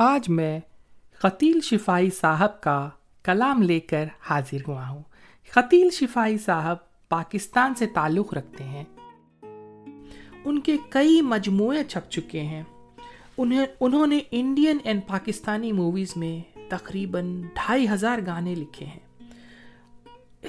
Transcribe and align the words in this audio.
آج 0.00 0.28
میں 0.28 0.60
قتیل 1.18 1.60
شفائی 1.60 2.10
صاحب 2.10 2.60
کا 2.60 2.90
کلام 3.22 3.62
لے 3.62 3.80
کر 3.80 4.04
حاضر 4.20 4.56
ہوا 4.68 4.88
ہوں۔ 4.88 5.02
قتیل 5.52 5.90
شفائی 5.90 6.38
صاحب 6.38 6.76
پاکستان 7.08 7.74
سے 7.74 7.86
تعلق 7.86 8.34
رکھتے 8.34 8.64
ہیں۔ 8.64 8.84
ان 10.44 10.60
کے 10.60 10.76
کئی 10.88 11.22
مجموعے 11.22 11.84
چھپ 11.84 12.10
چکے 12.10 12.40
ہیں۔ 12.40 12.62
انہیں 13.38 13.66
انہوں 13.80 14.06
نے 14.06 14.18
انڈین 14.30 14.78
اینڈ 14.84 15.00
پاکستانی 15.06 15.72
موویز 15.72 16.16
میں 16.16 16.60
تقریباً 16.70 17.42
ڈھائی 17.42 17.88
ہزار 17.88 18.18
گانے 18.26 18.54
لکھے 18.54 18.86
ہیں۔ 18.86 19.22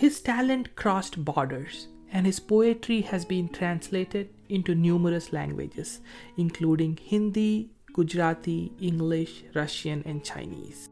His 0.04 0.22
talent 0.22 0.68
crossed 0.68 1.18
borders 1.18 1.88
and 2.12 2.28
his 2.28 2.48
poetry 2.48 3.02
has 3.14 3.26
been 3.30 3.46
translated 3.46 4.26
into 4.62 4.74
numerous 4.74 5.34
languages 5.34 6.00
including 6.38 6.94
Hindi 7.12 7.64
Gujarati 7.98 8.70
English 8.80 9.58
Russian 9.58 10.02
and 10.06 10.22
Chinese 10.24 10.90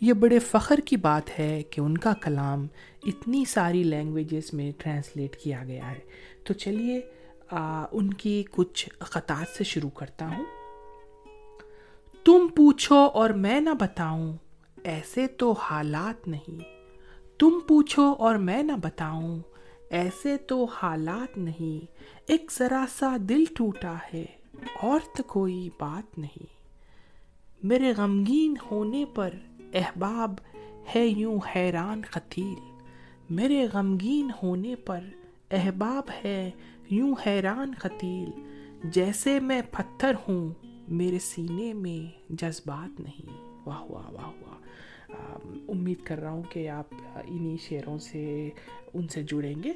یہ 0.00 0.12
بڑے 0.12 0.38
فخر 0.38 0.78
کی 0.78 0.96
بات 0.96 1.38
ہے 1.38 1.62
کہ 1.62 1.80
ان 1.80 1.98
کا 1.98 2.12
کلام 2.14 2.66
اتنی 3.02 3.44
ساری 3.44 3.82
لینگویجز 3.82 4.54
میں 4.54 4.72
ٹرانسلیٹ 4.78 5.36
کیا 5.36 5.64
گیا 5.66 5.90
ہے۔ 5.90 5.98
تو 6.44 6.54
چلیے 6.54 7.00
ان 7.92 8.14
کی 8.14 8.44
کچھ 8.50 8.88
خطات 9.00 9.56
سے 9.56 9.64
شروع 9.64 9.90
کرتا 9.90 10.28
ہوں۔ 10.28 10.44
تم 12.24 12.48
پوچھو 12.56 12.96
اور 12.96 13.30
میں 13.30 13.60
نہ 13.60 13.70
بتاؤں، 13.80 14.36
ایسے 14.84 15.26
تو 15.26 15.52
حالات 15.52 16.28
نہیں۔ 16.28 16.60
تم 17.38 17.60
پوچھو 17.68 18.14
اور 18.18 18.34
میں 18.34 18.62
نہ 18.62 18.72
بتاؤں 18.82 19.38
ایسے 19.96 20.36
تو 20.36 20.64
حالات 20.64 21.38
نہیں۔ 21.38 21.86
ایک 22.28 22.50
ذرا 22.58 22.84
سا 22.98 23.16
دل 23.28 23.44
ٹوٹا 23.56 23.94
ہے، 24.14 24.24
اور 24.80 25.00
تو 25.16 25.22
کوئی 25.22 25.68
بات 25.80 26.18
نہیں۔ 26.18 26.46
میرے 27.62 27.92
غمگین 27.96 28.54
ہونے 28.70 29.04
پر 29.04 29.30
احباب 29.74 30.34
ہے 30.94 31.06
یوں 31.06 31.38
حیران 31.54 32.02
قتیل۔ 32.10 32.60
میرے 33.30 33.66
غمگین 33.72 34.30
ہونے 34.42 34.74
پر 34.76 35.00
احباب 35.50 36.02
ہے 36.24 36.50
یوں 36.90 37.14
حیران 37.26 37.72
قتیل۔ 37.78 38.30
جیسے 38.84 39.40
میں 39.40 39.62
پتھر 39.70 40.12
ہوں، 40.28 40.50
میرے 40.88 41.18
سینے 41.18 41.72
میں 41.72 42.32
جذبات 42.32 43.00
نہیں۔ 43.00 43.58
واہ 43.66 43.82
واہ 43.82 44.10
واہ 44.10 44.26
واہ۔ 44.26 44.65
امید 45.68 46.04
کر 46.04 46.18
رہا 46.18 46.30
ہوں 46.30 46.42
کہ 46.42 46.68
آپ 46.68 46.94
انہی 47.26 47.56
شعروں 47.60 47.98
سے 47.98 48.50
ان 48.94 49.08
سے 49.08 49.22
جڑیں 49.22 49.62
گے۔ 49.64 49.72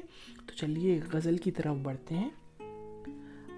تو 0.47 0.53
چلیے، 0.55 0.99
غزل 1.13 1.37
کی 1.37 1.51
طرف 1.51 1.75
بڑھتے 1.83 2.15
ہیں۔ 2.15 2.29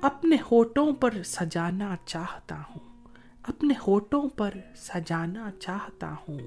اپنے 0.02 0.38
ہوٹوں 0.52 0.94
پر 0.94 1.14
سجانا 1.26 1.96
چاہتا 2.06 2.56
ہوں۔ 2.56 3.08
اپنے 3.44 3.74
ہوٹوں 3.88 4.30
پر 4.30 4.52
سجانا 4.76 5.50
چاہتا 5.60 6.14
ہوں۔ 6.14 6.40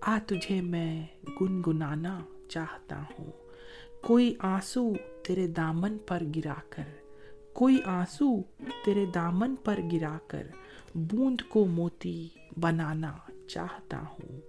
آ 0.00 0.18
تجھے 0.26 0.60
میں 0.60 1.06
گنگنانا 1.40 2.20
چاہتا 2.48 3.02
ہوں۔ 3.02 3.30
کوئی 4.02 4.34
آنسو 4.38 4.92
تیرے 5.26 5.46
دامن 5.46 5.98
پر 6.06 6.22
گرا 6.36 6.54
کر۔ 6.68 6.82
کوئی 7.52 7.78
آنسو 7.84 8.42
تیرے 8.84 9.06
دامن 9.14 9.54
پر 9.64 9.80
گرا 9.92 10.18
کر۔ 10.26 10.46
بوند 10.94 11.40
کو 11.48 11.64
موتی 11.64 12.28
بنانا 12.60 13.12
چاہتا 13.46 14.00
ہوں۔ 14.00 14.40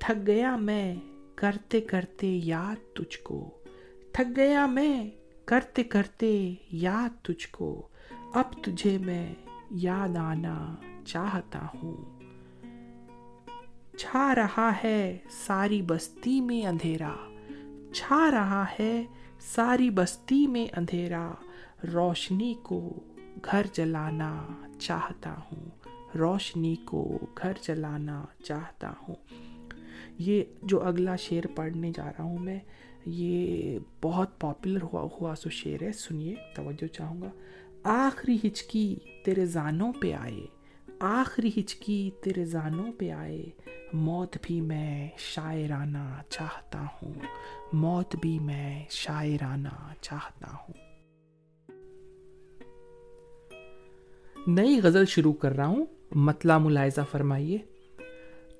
تھک 0.00 0.26
گیا 0.26 0.56
میں 0.56 0.94
کرتے 1.34 1.80
کرتے 1.80 2.40
یاد 2.44 2.96
تجھ 2.96 3.18
کو۔ 3.18 3.58
تھک 4.12 4.36
گیا 4.36 4.66
میں 4.66 5.10
کرتے 5.44 5.82
کرتے 5.82 6.54
یاد 6.72 7.24
تجھ 7.24 7.48
کو۔ 7.50 7.88
اب 8.34 8.64
تجھے 8.64 8.98
میں 8.98 9.34
یاد 9.70 10.16
آنا 10.16 10.74
چاہتا 11.06 11.66
ہوں۔ 11.74 12.20
چھا 13.98 14.34
رہا 14.34 14.72
ہے 14.84 15.18
ساری 15.30 15.82
بستی 15.82 16.40
میں 16.40 16.66
اندھیرا۔ 16.66 17.12
چھا 17.94 18.30
رہا 18.30 18.64
ہے 18.80 19.04
ساری 19.40 19.90
بستی 19.90 20.46
میں 20.46 20.66
اندھیرا۔ 20.76 21.30
روشنی 21.92 22.54
کو 22.62 23.00
گھر 23.44 23.66
جلانا 23.72 24.46
چاہتا 24.78 25.34
ہوں۔ 25.38 25.70
روشنی 26.16 26.76
کو 26.76 27.18
گھر 27.42 27.52
جلانا 27.62 28.24
چاہتا 28.44 28.92
ہوں۔ 29.08 29.49
یہ 30.18 30.44
جو 30.62 30.82
اگلا 30.82 31.16
شعر 31.16 31.46
پڑھنے 31.56 31.92
جا 31.96 32.04
رہا 32.04 32.22
ہوں 32.22 32.38
میں، 32.38 32.58
یہ 33.06 33.78
بہت 34.02 34.40
پاپولر 34.40 34.82
ہوا 34.82 35.08
ہوا 35.20 35.34
سو 35.34 35.50
شعر 35.50 35.82
ہے، 35.82 35.92
سنیے، 35.92 36.34
توجہ 36.54 36.86
چاہوں 36.86 37.22
گا۔ 37.22 37.30
آخری 37.82 38.38
ہچکی 38.44 38.96
تیرے 39.24 39.46
زانوں 39.46 39.92
پہ 40.00 40.12
آئے، 40.12 40.46
آخری 41.00 41.50
ہچکی 41.56 42.10
تیرے 42.22 42.44
زانوں 42.44 42.92
پہ 42.98 43.10
آئے، 43.10 43.44
موت 43.92 44.36
بھی 44.42 44.60
میں 44.60 45.08
شاعرانہ 45.18 46.22
چاہتا 46.28 46.84
ہوں، 46.84 47.14
موت 47.72 48.16
بھی 48.16 48.38
میں 48.38 48.84
شاعرانہ 48.90 49.92
چاہتا 50.00 50.46
ہوں۔ 50.54 50.90
نئی 54.46 54.80
غزل 54.82 55.04
شروع 55.04 55.32
کر 55.32 55.52
رہا 55.52 55.66
ہوں، 55.66 55.86
مطلع 56.14 56.58
ملاحظہ 56.58 57.00
فرمائیے۔ 57.10 57.58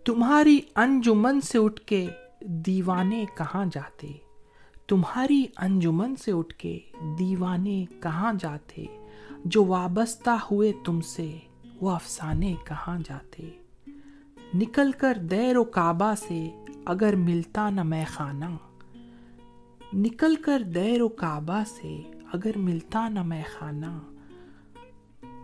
تمہاری 0.05 0.61
انجمن 0.77 1.41
سے 1.41 1.59
اٹھ 1.59 1.81
کے 1.81 2.07
دیوانے 2.41 3.25
کہاں 3.37 3.65
جاتے؟ 3.73 4.13
تمہاری 4.89 5.45
انجمن 5.57 6.17
سے 6.17 6.33
اٹھ 6.33 6.55
کے 6.55 6.79
دیوانے 7.19 7.85
کہاں 8.03 8.33
جاتے؟ 8.41 8.85
جو 9.45 9.65
وابستہ 9.65 10.31
ہوئے 10.31 10.73
تم 10.85 11.01
سے، 11.01 11.39
وہ 11.81 11.91
افسانے 11.91 12.55
کہاں 12.65 12.99
جاتے؟ 12.99 13.51
نکل 14.55 14.93
کر 14.93 15.19
دیر 15.31 15.57
و 15.57 15.65
کعبہ 15.65 16.15
سے 16.19 16.51
اگر 16.85 17.17
ملتا 17.17 17.71
نہ 17.71 17.83
میں 17.83 18.05
خانہ۔ 18.09 18.45
نکل 19.93 20.35
کر 20.35 20.63
دیر 20.63 21.03
و 21.03 21.09
کعبہ 21.09 21.63
سے 21.67 22.03
اگر 22.33 22.59
ملتا 22.59 23.09
نہ 23.09 23.23
میں 23.23 23.43
خانہ۔ 23.59 23.99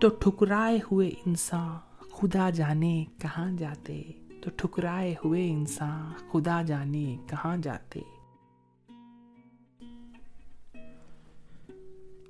تو 0.01 0.09
ٹھکرائے 0.09 0.79
ہوئے 0.91 1.11
انسان 1.27 1.79
خدا 2.01 2.51
جانے 2.51 3.05
کہاں 3.23 3.53
جاتے؟ 3.53 4.03
تو 4.47 4.53
ٹھکرائے 4.57 5.15
ہوئے 5.25 5.51
انسان 5.51 6.13
خدا 6.33 6.63
جانے 6.63 7.17
کہاں 7.27 7.57
جاتے۔ 7.57 8.01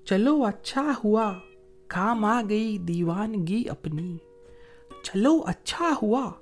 چلو 0.04 0.44
اچھا 0.44 0.92
ہوا، 1.04 1.34
کام 1.86 2.24
آ 2.24 2.42
گئی 2.48 2.78
دیوانگی 2.78 3.64
اپنی۔ 3.68 4.16
چلو 5.02 5.42
اچھا 5.46 5.90
ہوا، 6.02 6.32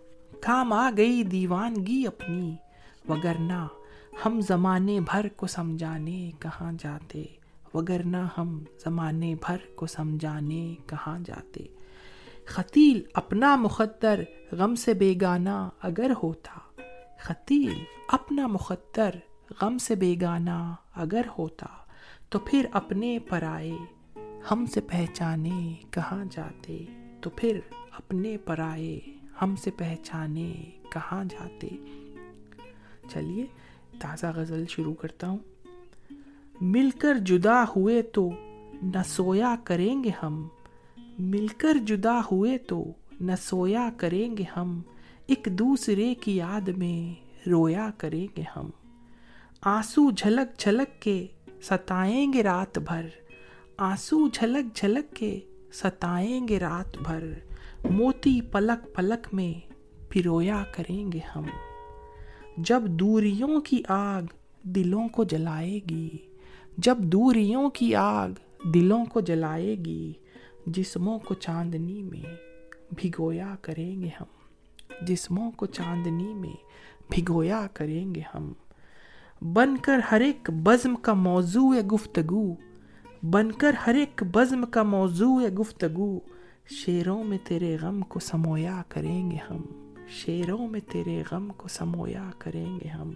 کام 0.40 0.72
آ 0.72 0.90
گئی 0.96 1.22
دیوانگی 1.22 2.06
اپنی۔ 2.06 2.56
وگرنہ 3.08 3.66
ہم 4.26 4.40
زمانے 4.40 5.00
بھر 5.00 5.28
کو 5.28 5.46
سمجھانے 5.46 6.30
کہاں 6.38 6.72
جاتے۔ 6.78 7.24
وگرنہ 7.74 8.26
ہم 8.38 8.64
زمانے 8.84 9.34
بھر 9.46 9.56
کو 9.74 9.86
سمجھانے 9.86 10.74
کہاں 10.86 11.18
جاتے۔ 11.24 11.66
خطیل 12.46 13.02
اپنا 13.14 13.56
مخدر 13.56 14.22
غم 14.52 14.74
سے 14.74 14.94
بیگانہ 14.94 15.68
اگر 15.82 16.10
ہوتا۔ 16.22 16.82
خطیل 17.20 17.84
اپنا 18.08 18.46
مخدر 18.46 19.10
غم 19.62 19.78
سے 19.78 19.94
بیگانہ 19.94 20.74
اگر 20.94 21.22
ہوتا، 21.38 21.66
تو 22.28 22.38
پھر 22.38 22.66
اپنے 22.72 23.18
پرائے 23.18 23.72
ہم 24.50 24.66
سے 24.66 24.80
پہچانے 24.80 25.74
کہاں 25.90 26.24
جاتے۔ 26.30 26.84
تو 27.20 27.30
پھر 27.30 27.60
اپنے 27.90 28.36
پرائے 28.36 29.00
ہم 29.42 29.56
سے 29.56 29.70
پہچانے 29.70 30.52
کہاں 30.90 31.24
جاتے۔ 31.24 31.68
چلیے، 33.08 33.46
تازہ 33.98 34.26
غزل 34.34 34.66
شروع 34.66 34.94
کرتا 34.94 35.28
ہوں۔ 35.28 35.38
مل 36.60 36.90
کر 36.98 37.18
جدا 37.18 37.64
ہوئے 37.76 38.02
تو 38.02 38.30
نہ 38.82 39.02
سویا 39.06 39.56
کریں 39.64 40.04
گے 40.04 40.10
ہم 40.22 40.48
مل 41.18 41.46
کر 41.46 41.76
جدا 41.86 42.20
ہوئے 42.32 42.58
تو 42.58 42.92
نہ 43.20 43.32
سویا 43.40 43.90
کریں 43.96 44.36
گے 44.36 44.44
ہم، 44.56 44.80
ایک 45.26 45.48
دوسرے 45.50 46.14
کی 46.14 46.36
یاد 46.36 46.68
میں 46.68 47.24
رویا 47.48 47.90
کریں 47.98 48.26
گے 48.36 48.42
ہم۔ 48.56 48.70
آنسو 49.62 50.10
جھلک 50.10 50.58
جھلک 50.58 51.02
کے 51.02 51.26
ستائیں 51.62 52.32
گے 52.32 52.42
رات 52.42 52.78
بھر۔ 52.78 53.06
آنسو 53.76 54.28
جھلک 54.28 54.76
جھلک 54.76 55.16
کے 55.16 55.40
ستائیں 55.72 56.48
گے 56.48 56.60
رات 56.60 56.96
بھر۔ 56.96 57.32
موتی 57.90 58.40
پلک 58.40 58.94
پلک 58.94 59.34
میں 59.34 59.72
پھرویا 60.08 60.64
کریں 60.72 61.12
گے 61.12 61.18
ہم۔ 61.36 61.42
جب 62.56 62.82
دوریوں 62.82 63.60
کی 63.60 63.82
آگ 63.88 64.22
دلوں 64.62 65.08
کو 65.08 65.24
جلائے 65.24 65.80
گی، 65.90 66.10
جب 66.78 66.98
دوریوں 66.98 67.70
کی 67.70 67.94
آگ 67.94 68.28
دلوں 68.68 69.04
کو 69.04 69.20
جلائے 69.20 69.74
گی 69.74 70.12
جسموں 70.66 71.18
کو 71.18 71.34
چاندنی 71.34 72.02
میں 72.02 72.34
بھگویا 72.90 73.56
کریں 73.62 74.02
گے 74.02 74.08
ہم۔ 74.20 74.44
جسموں 75.04 75.50
کو 75.50 75.66
چاندنی 75.66 76.34
میں 76.34 76.56
بھگویا 77.10 77.66
کریں 77.74 78.14
گے 78.14 78.20
ہم۔ 78.34 78.52
بن 79.52 79.76
کر 79.76 80.00
ہر 80.10 80.20
ایک 80.20 80.50
بزم 80.50 80.96
کا 80.96 81.14
موضوع 81.14 81.74
گفتگو۔ 81.92 82.54
بن 83.22 83.52
کر 83.52 83.74
ہر 83.86 83.94
ایک 83.94 84.22
بزم 84.32 84.66
کا 84.66 84.82
موضوع 84.82 85.42
گفتگو۔ 85.60 86.20
شعروں 86.70 87.24
میں 87.24 87.38
تیرے 87.44 87.76
غم 87.82 88.00
کو 88.00 88.20
سمویا 88.20 88.82
کریں 88.88 89.30
گے 89.30 89.36
ہم۔ 89.50 89.62
شعروں 90.08 90.68
میں 90.68 90.80
تیرے 90.90 91.22
غم 91.30 91.48
کو 91.56 91.68
سمویا 91.68 92.30
کریں 92.38 92.80
گے 92.80 92.88
ہم۔ 92.88 93.12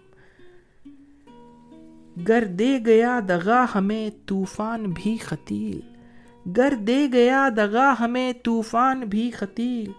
گر 2.29 2.45
دے 2.45 2.79
گیا 2.87 3.21
دغا 3.29 3.65
ہمیں، 3.75 4.11
طوفان 4.27 4.93
بھی 4.95 5.17
خطیل۔ 5.17 5.98
گر 6.57 6.73
دے 6.87 7.09
گیا 7.13 7.49
دغا 7.57 7.95
ہمیں 8.01 8.33
طوفان 8.43 9.01
بھی 9.01 9.31
خطیل 9.31 9.91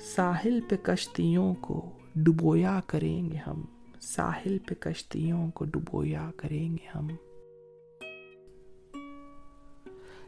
ساحل 0.00 0.60
پہ 0.68 0.76
کشتیوں 0.76 1.54
کو 1.54 1.90
ڈبویا 2.14 2.80
کریں 2.86 3.30
گے 3.30 3.36
ہم۔ 3.46 3.64
ساحل 4.00 4.58
پہ 4.58 4.74
کشتیوں 4.74 5.50
کو 5.50 5.64
ڈبویا 5.64 6.30
کریں 6.36 6.72
گے 6.72 6.86
ہم۔ 6.94 7.08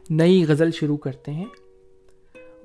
نئی 0.09 0.45
غزل 0.47 0.71
شروع 0.71 0.97
کرتے 0.97 1.31
ہیں۔ 1.31 1.45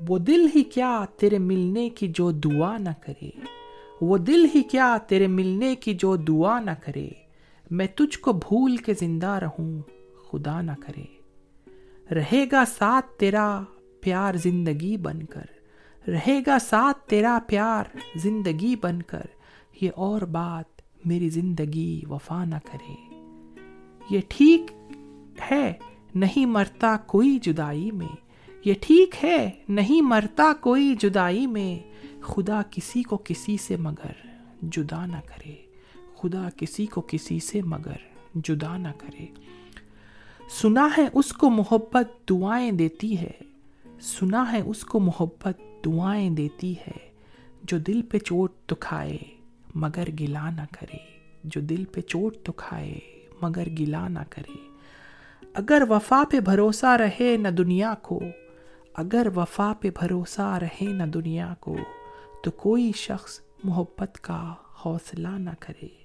وہ 0.08 0.18
دل 0.18 0.46
ہی 0.54 0.62
کیا 0.62 1.04
تیرے 1.16 1.38
ملنے 1.38 1.90
کی 1.90 2.12
جو 2.14 2.30
دعا 2.30 2.78
نہ 2.78 2.90
کرے۔ 3.00 3.30
وہ 4.00 4.18
دل 4.18 4.46
ہی 4.54 4.62
کیا 4.62 4.96
تیرے 5.08 5.26
ملنے 5.26 5.76
کی 5.76 5.94
جو 5.94 6.16
دعا 6.16 6.60
نہ 6.60 6.70
کرے۔ 6.84 7.08
میں 7.70 7.86
تجھ 7.86 8.18
کو 8.18 8.32
بھول 8.32 8.76
کے 8.76 8.94
زندہ 8.94 9.26
رہوں، 9.26 9.82
خدا 10.30 10.60
نہ 10.60 10.72
کرے۔ 10.80 11.23
رہے 12.10 12.44
گا 12.52 12.64
ساتھ 12.64 13.06
تیرا 13.18 13.62
پیار 14.00 14.34
زندگی 14.34 14.96
بن 14.96 15.22
کر۔ 15.22 15.44
رہے 16.10 16.40
گا 16.46 16.58
ساتھ 16.58 17.08
تیرا 17.08 17.38
پیار 17.46 17.84
زندگی 18.16 18.76
بن 18.76 19.02
کر۔ 19.02 19.22
یہ 19.80 19.90
اور 19.96 20.22
بات 20.22 20.82
میری 21.06 21.28
زندگی 21.28 22.02
وفا 22.10 22.44
نہ 22.44 22.54
کرے۔ 22.72 23.14
یہ 24.10 24.20
ٹھیک 24.28 24.62
ہے 25.50 25.72
نہیں 26.14 26.46
مرتا 26.46 26.96
کوئی 27.06 27.38
جدائی 27.42 27.90
میں۔ 27.90 28.16
یہ 28.64 28.74
ٹھیک 28.80 29.24
ہے 29.24 29.50
نہیں 29.68 30.02
مرتا 30.02 30.52
کوئی 30.60 30.94
جدائی 30.98 31.46
میں۔ 31.46 31.92
خدا 32.22 32.62
کسی 32.70 33.02
کو 33.02 33.16
کسی 33.24 33.56
سے 33.56 33.76
مگر 33.76 34.26
جدا 34.62 35.06
نہ 35.06 35.16
کرے۔ 35.26 35.54
خدا 36.16 36.48
کسی 36.56 36.86
کو 36.86 37.02
کسی 37.06 37.40
سے 37.40 37.62
مگر 37.62 37.96
جدا 38.34 38.76
نہ 38.76 38.88
کرے۔ 38.98 39.26
سنا 40.48 40.88
ہے 40.98 41.06
اس 41.12 41.32
کو 41.32 41.50
محبت 41.50 42.28
دعائیں 42.28 42.72
دیتی 42.72 43.18
ہے۔ 43.18 43.30
سنا 44.00 44.52
ہے 44.52 44.60
اس 44.60 44.84
کو 44.84 45.00
محبت 45.00 45.60
دعائیں 45.84 46.30
دیتی 46.30 46.72
ہے 46.72 47.10
جو 47.62 47.78
دل 47.78 48.02
پہ 48.02 48.18
چوٹ 48.18 48.52
تو 48.66 48.74
کھائے، 48.74 49.18
مگر 49.74 50.04
گلا 50.20 50.50
نہ 50.50 50.62
کرے۔ 50.72 50.96
جو 51.44 51.60
دل 51.60 51.84
پہ 51.84 52.00
چوٹ 52.00 52.36
تو 52.42 52.52
کھائے، 52.52 52.98
مگر 53.42 53.68
گلا 53.78 54.08
نہ 54.08 54.18
کرے۔ 54.30 54.56
اگر 55.54 55.82
وفا 55.88 56.22
پہ 56.30 56.40
بھروسہ 56.40 56.86
رہے 56.86 57.36
نہ 57.36 57.48
دنیا 57.48 57.94
کو، 58.02 58.20
اگر 58.94 59.26
وفا 59.36 59.72
پہ 59.80 59.90
بھروسہ 59.98 60.58
رہے 60.60 60.92
نہ 60.92 61.02
دنیا 61.02 61.54
کو، 61.60 61.76
تو 62.44 62.50
کوئی 62.50 62.92
شخص 62.96 63.40
محبت 63.64 64.18
کا 64.20 64.54
حوصلہ 64.84 65.28
نہ 65.28 65.50
کرے۔ 65.58 66.03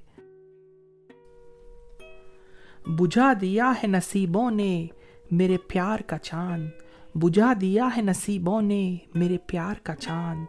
بجھا 2.98 3.34
دیا 3.42 3.74
ہے 3.84 3.88
نصیبوں 3.88 4.52
نے 4.52 4.88
میرے 5.32 5.58
پیار 5.68 6.00
کا 6.00 6.18
چاند۔ 6.18 6.70
بجھا 7.16 7.54
دیا 7.62 7.90
ہے 7.98 8.02
نصیبوں 8.02 8.62
نے 8.62 8.96
میرے 9.16 9.38
پیار 9.38 9.74
کا 9.84 9.96
چاند۔ 9.96 10.46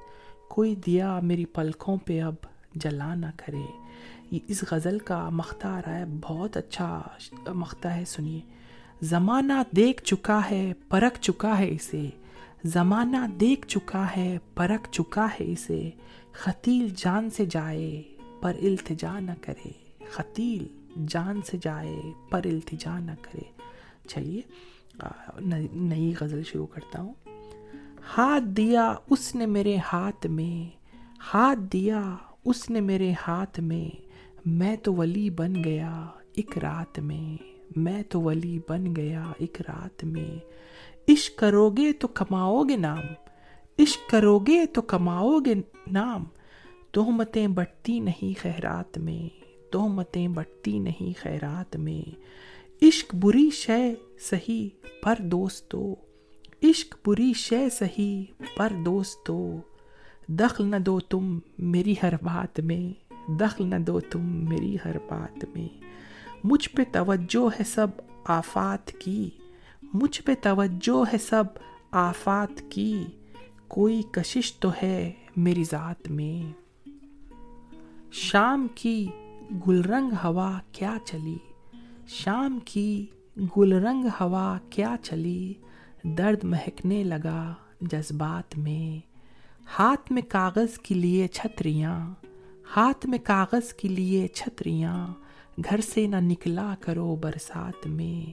کوئی 0.49 0.75
دیا 0.75 1.21
میری 1.21 1.45
پلکوں 1.45 1.97
پہ 1.97 2.21
اب 2.21 2.35
جلا 2.75 3.15
نہ 3.15 3.27
کرے۔ 3.37 3.63
یہ 4.31 4.39
اس 4.49 4.65
غزل 4.71 4.99
کا 4.99 5.29
مختہ 5.29 5.67
آ 5.67 5.81
رہا 5.87 5.99
ہے، 5.99 6.05
بہت 6.21 6.57
اچھا 6.57 7.03
مختہ 7.49 7.89
ہے، 7.89 8.05
سنیے۔ 8.05 8.41
زمانہ 9.03 9.53
دیکھ 9.77 10.03
چکا 10.03 10.41
ہے، 10.51 10.73
پرکھ 10.89 11.21
چکا 11.21 11.59
ہے 11.59 11.71
اسے۔ 11.71 12.11
زمانہ 12.65 13.27
دیکھ 13.41 13.67
چکا 13.67 14.07
ہے، 14.17 14.39
پرکھ 14.55 14.91
چکا 14.91 15.27
ہے 15.27 15.53
اسے۔ 15.53 15.91
خطیل 16.33 16.89
جان 16.97 17.31
سے 17.31 17.45
جائے، 17.45 18.03
پر 18.41 18.53
التجا 18.63 19.19
نہ 19.19 19.31
کرے۔ 19.41 19.69
خطیل 20.11 20.80
جان 21.09 21.43
سے 21.43 21.59
جائے، 21.63 22.03
پر 22.31 22.41
التجا 22.45 22.99
نہ 22.99 23.11
کرے۔ 23.23 23.61
چلیے 24.09 24.41
نئی 25.73 26.13
غزل 26.21 26.43
شروع 26.43 26.67
کرتا 26.67 27.03
ہوں۔ 27.03 27.13
ہاتھ 28.19 28.45
دیا 28.45 28.95
اس 29.11 29.35
نے 29.35 29.47
میرے 29.47 29.77
ہاتھ 29.93 30.27
میں، 30.27 30.77
ہاتھ 31.35 31.59
دیا 31.59 32.17
اس 32.45 32.71
نے 32.71 32.81
میرے 32.81 33.13
ہاتھ 33.29 33.61
میں۔ 33.61 34.11
میں 34.47 34.77
تو 34.77 34.95
ولی 34.95 35.31
بن 35.31 35.65
گیا 35.65 36.07
ایک 36.37 36.59
رات 36.59 36.99
میں 36.99 37.43
میں 37.77 38.03
تو 38.03 38.21
ولی 38.21 38.59
بن 38.69 38.97
گیا 38.97 39.33
ایک 39.39 39.61
رات 39.69 40.05
میں۔ 40.05 40.39
عشق 41.09 41.39
کرو 41.39 41.71
گے 41.71 41.93
تو 41.93 42.09
کماؤ 42.09 42.63
گے 42.63 42.77
نام، 42.77 43.01
عشق 43.79 44.11
کرو 44.11 44.39
گے 44.39 44.67
تو 44.67 44.83
کماؤ 44.83 45.39
گے 45.39 45.55
نام۔ 45.93 46.25
تہمتیں 46.93 47.49
بٹتی 47.49 48.01
نہیں 48.01 48.43
خیرات 48.43 48.99
میں۔ 48.99 49.40
تہمتیں 49.71 50.29
بٹتی 50.29 50.79
نہیں 50.79 51.23
خیرات 51.23 51.77
میں۔ 51.77 52.11
عشق 52.83 53.15
بری 53.15 53.51
شے 53.51 53.95
سہی 54.21 54.69
پر 55.03 55.15
دوستو۔ 55.23 55.95
عشق 56.63 57.09
بری 57.09 57.33
شے 57.33 57.71
سہی 57.71 58.25
پر 58.57 58.73
دوستو۔ 58.85 59.57
دخل 60.29 60.67
نہ 60.67 60.77
دو 60.77 61.01
تم 61.01 61.39
میری 61.59 61.95
ہر 62.03 62.13
بات 62.23 62.61
میں۔ 62.61 63.13
دخل 63.33 63.67
نہ 63.67 63.75
دو 63.75 64.01
تم 64.01 64.49
میری 64.49 64.77
ہر 64.85 64.99
بات 64.99 65.45
میں۔ 65.55 65.85
مجھ 66.45 66.69
پہ 66.69 66.83
توجہ 66.93 67.49
ہے 67.59 67.65
سب 67.65 67.87
آفات 68.25 68.93
کی۔ 68.93 69.31
مجھ 69.95 70.23
پہ 70.23 70.33
توجہ 70.43 71.05
ہے 71.13 71.19
سب 71.19 71.45
آفات 71.91 72.63
کی۔ 72.71 73.05
کوئی 73.69 74.03
کشش 74.11 74.55
تو 74.55 74.69
ہے 74.83 75.13
میری 75.37 75.65
ذات 75.65 76.11
میں۔ 76.11 76.53
شام 78.13 78.67
کی 78.75 79.07
گل 79.69 79.83
رنگ 79.83 80.13
ہوا 80.25 80.59
کیا 80.73 80.97
چلی؟ 81.05 81.39
شام 82.07 82.59
کی 82.65 83.07
گل 83.57 83.73
رنگ 83.73 84.05
ہوا 84.21 84.59
کیا 84.71 84.97
چلی؟ 85.03 85.55
درد 86.05 86.45
مہکنے 86.45 87.05
لگا 87.05 87.55
جذبات 87.81 88.59
میں۔ 88.59 89.07
ہاتھ 89.79 90.13
میں 90.13 90.23
کاغذ 90.23 90.79
کے 90.79 90.95
لیے 90.95 91.29
چھتریاں، 91.29 92.15
ہاتھ 92.77 93.07
میں 93.07 93.19
کاغذ 93.25 93.73
کے 93.73 93.89
لیے 93.89 94.29
چھتریاں۔ 94.29 95.07
گھر 95.71 95.81
سے 95.81 96.07
نہ 96.07 96.17
نکلا 96.21 96.75
کرو 96.81 97.17
برسات 97.17 97.87
میں۔ 97.87 98.33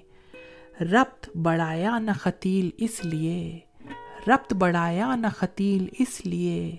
ربط 0.84 1.38
بڑھایا 1.38 2.00
نہ 2.00 2.12
خطیل 2.20 2.70
اس 2.78 3.06
لیے۔ 3.06 3.60
ربط 4.28 4.54
بڑھایا 4.54 5.16
نہ 5.16 5.28
خطیل 5.36 5.88
اس 6.00 6.26
لیے۔ 6.26 6.76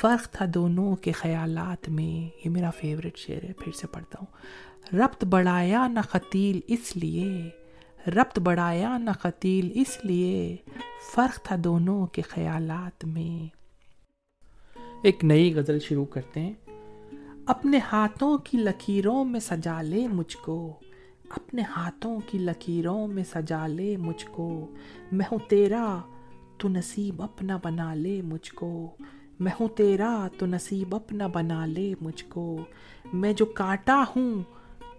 فرق 0.00 0.30
تھا 0.30 0.46
دونوں 0.54 0.96
کے 0.96 1.12
خیالات 1.12 1.88
میں، 1.88 2.36
یہ 2.44 2.50
میرا 2.50 2.70
فیوریٹ 2.70 3.16
شعر 3.16 3.44
ہے، 3.44 3.52
پھر 3.52 3.72
سے 3.72 3.86
پڑھتا 3.86 4.18
ہوں۔ 4.22 4.26
ربط 4.96 5.24
بڑھایا 5.24 5.88
نہ 5.88 6.00
قتیل 6.00 6.60
اس 6.66 6.96
لیے، 6.96 7.48
ربط 8.10 8.38
بڑھایا 8.38 8.98
نہ 8.98 9.10
قتیل 9.10 9.70
اس 9.74 9.98
لیے، 10.04 10.56
فرق 11.14 11.42
تھا 11.42 11.56
دونوں 11.58 12.06
کے 12.06 12.22
خیالات 12.22 13.04
میں۔ 13.04 13.56
ایک 15.02 15.24
نئی 15.24 15.54
غزل 15.54 15.78
شروع 15.78 16.04
کرتے 16.04 16.40
ہیں۔ 16.40 16.52
اپنے 17.46 17.78
ہاتھوں 17.92 18.38
کی 18.38 18.58
لکیروں 18.58 19.24
میں 19.24 19.40
سجا 19.40 19.82
لے 19.82 20.08
مجھ 20.08 20.36
کو، 20.36 20.80
اپنے 21.30 21.62
ہاتھوں 21.62 22.20
کی 22.26 22.38
لکیروں 22.38 23.06
میں 23.06 23.24
سجا 23.24 23.66
لے 23.66 23.96
مجھ 23.96 24.26
کو۔ 24.32 24.74
میں 25.12 25.26
ہوں 25.32 25.38
تیرا، 25.48 26.00
تو 26.58 26.68
نصیب 26.68 27.22
اپنا 27.22 27.58
بنا 27.64 27.94
لے 27.94 28.22
مجھ 28.22 28.52
کو۔ 28.52 28.96
میں 29.40 29.52
ہوں 29.60 29.68
تیرا 29.68 30.28
تو 30.38 30.46
نصیب 30.46 30.94
اپنا 30.94 31.26
بنا 31.26 31.66
لے 31.66 31.94
مجھ 32.00 32.24
کو۔ 32.28 32.64
میں 33.12 33.32
جو 33.32 33.46
کانٹا 33.46 34.04
ہوں 34.16 34.42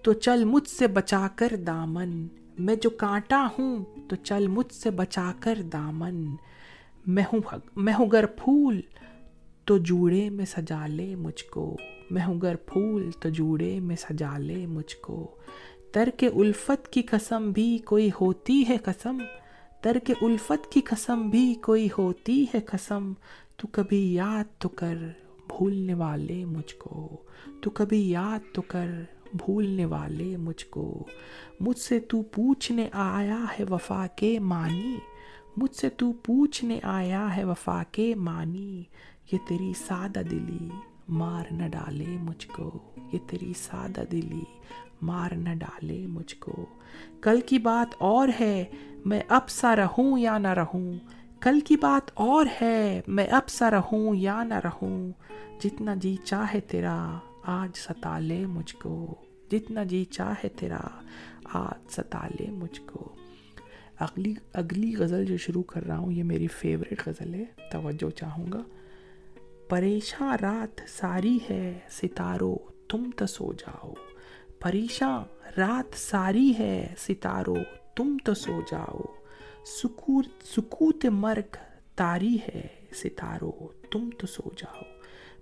تو 0.01 0.13
چل 0.13 0.43
مجھ 0.43 0.67
سے 0.67 0.87
بچا 0.87 1.27
کر 1.35 1.47
دامن۔ 1.67 2.27
میں 2.59 2.75
جو 2.75 2.89
کانٹا 2.89 3.47
ہوں 3.59 3.85
تو 4.09 4.15
چل 4.15 4.47
مجھ 4.47 4.73
سے 4.73 4.91
بچا 4.91 5.31
کر 5.39 5.61
دامن۔ 5.73 6.35
میں 7.07 7.23
ہوں 7.33 7.55
میں 7.75 7.93
ہوں 7.93 8.05
گر 8.11 8.25
پھول 8.25 8.81
تو 9.65 9.77
جوڑے 9.77 10.29
میں 10.29 10.45
سجا 10.45 10.87
لے 10.87 11.15
مجھ 11.15 11.43
کو۔ 11.43 11.77
میں 12.11 12.25
ہوں 12.27 12.41
گر 12.41 12.55
پھول 12.55 13.11
تو 13.11 13.29
جوڑے 13.29 13.79
میں 13.79 13.95
سجا 13.95 14.37
لے 14.37 14.65
مجھ 14.65 14.95
کو۔ 15.01 15.35
ترک 15.91 16.23
الفت 16.35 16.87
کی 16.87 17.01
قسم 17.01 17.51
بھی 17.51 17.77
کوئی 17.77 18.09
ہوتی 18.21 18.63
ہے 18.69 18.77
قسم۔ 18.77 19.17
ترک 19.81 20.11
الفت 20.21 20.71
کی 20.71 20.81
قسم 20.81 21.29
بھی 21.29 21.53
کوئی 21.53 21.87
ہوتی 21.97 22.43
ہے 22.43 22.59
قسم۔ 22.59 23.13
تو 23.63 23.69
کبھی 23.71 24.13
یاد 24.13 24.59
تو 24.59 24.69
کر 24.69 24.95
بھولنے 25.47 25.93
والے 25.93 26.45
مجھ 26.45 26.75
کو، 26.75 27.17
تو 27.61 27.69
کبھی 27.69 28.09
یاد 28.09 28.53
تو 28.53 28.61
کر 28.61 28.87
بھولنے 29.33 29.85
والے 29.85 30.37
مجھ 30.37 30.65
کو۔ 30.65 31.07
مجھ 31.59 31.79
سے 31.79 31.99
تو 31.99 32.21
پوچھنے 32.21 32.89
آیا 32.91 33.45
ہے 33.59 33.63
وفا 33.63 34.07
کے 34.15 34.39
معنی، 34.39 34.95
مجھ 35.57 35.75
سے 35.75 35.89
تو 35.89 36.11
پوچھنے 36.11 36.79
آیا 36.83 37.37
ہے 37.37 37.43
وفا 37.43 37.83
کے 37.91 38.15
معنی۔ 38.15 38.83
یہ 39.31 39.37
تیری 39.47 39.73
سادہ 39.87 40.21
دلی 40.31 40.69
مار 41.09 41.43
نہ 41.51 41.67
ڈالے 41.67 42.17
مجھ 42.21 42.47
کو، 42.47 42.79
یہ 43.13 43.19
تیری 43.27 43.53
سادہ 43.57 44.03
دلی 44.11 44.43
مار 45.01 45.33
نہ 45.33 45.55
ڈالے 45.55 46.07
مجھ 46.07 46.35
کو۔ 46.35 46.65
کل 47.21 47.39
کی 47.41 47.59
بات 47.59 47.95
اور 47.99 48.27
ہے، 48.39 48.63
میں 49.05 49.21
اب 49.27 49.49
سا 49.49 49.75
رہوں 49.75 50.19
یا 50.19 50.37
نہ 50.37 50.47
رہوں؟ 50.47 50.93
کل 51.43 51.59
کی 51.59 51.75
بات 51.77 52.11
اور 52.13 52.45
ہے، 52.61 53.01
میں 53.07 53.27
اب 53.27 53.49
سا 53.49 53.71
رہوں 53.71 54.15
یا 54.15 54.43
نہ 54.43 54.53
رہوں، 54.53 55.11
جتنا 55.59 55.95
جی 55.95 56.17
چاہے 56.23 56.59
تیرا، 56.59 57.19
آج 57.43 57.77
ستا 57.77 58.19
لے 58.19 58.45
مجھ 58.45 58.75
کو۔ 58.75 59.15
جتنا 59.51 59.83
جی 59.83 60.05
چاہے 60.05 60.49
تیرا، 60.49 60.79
آج 61.53 61.91
ستا 61.91 62.27
لے 62.27 62.51
مجھ 62.51 62.81
کو۔ 62.81 63.15
اگلی 63.99 64.33
اگلی 64.53 64.95
غزل 64.95 65.25
جو 65.25 65.37
شروع 65.37 65.63
کر 65.63 65.85
رہا 65.85 65.97
ہوں، 65.97 66.11
یہ 66.11 66.23
میری 66.23 66.47
فیوریٹ 66.47 67.07
غزل 67.07 67.33
ہے، 67.33 67.45
توجہ 67.71 68.09
چاہوں 68.09 68.51
گا۔ 68.51 68.63
پریشاں 69.69 70.37
رات 70.41 70.81
ساری 70.87 71.39
ہے، 71.49 71.79
ستارو 71.89 72.57
تم 72.89 73.09
تو 73.15 73.25
سو 73.25 73.53
جاؤ۔ 73.53 73.93
پریشاں 74.59 75.23
رات 75.57 75.95
ساری 75.95 76.53
ہے، 76.59 76.93
ستارو 76.97 77.55
تم 77.95 78.17
تو 78.23 78.33
سو 78.33 78.61
جاؤ۔ 78.71 79.22
سکوت 79.65 81.05
مرگ 81.05 81.55
تاری 81.95 82.37
ہے 82.37 82.67
ستارو، 82.95 83.51
تم 83.91 84.09
تو 84.17 84.27
سو 84.27 84.49
جاؤ۔ 84.57 84.81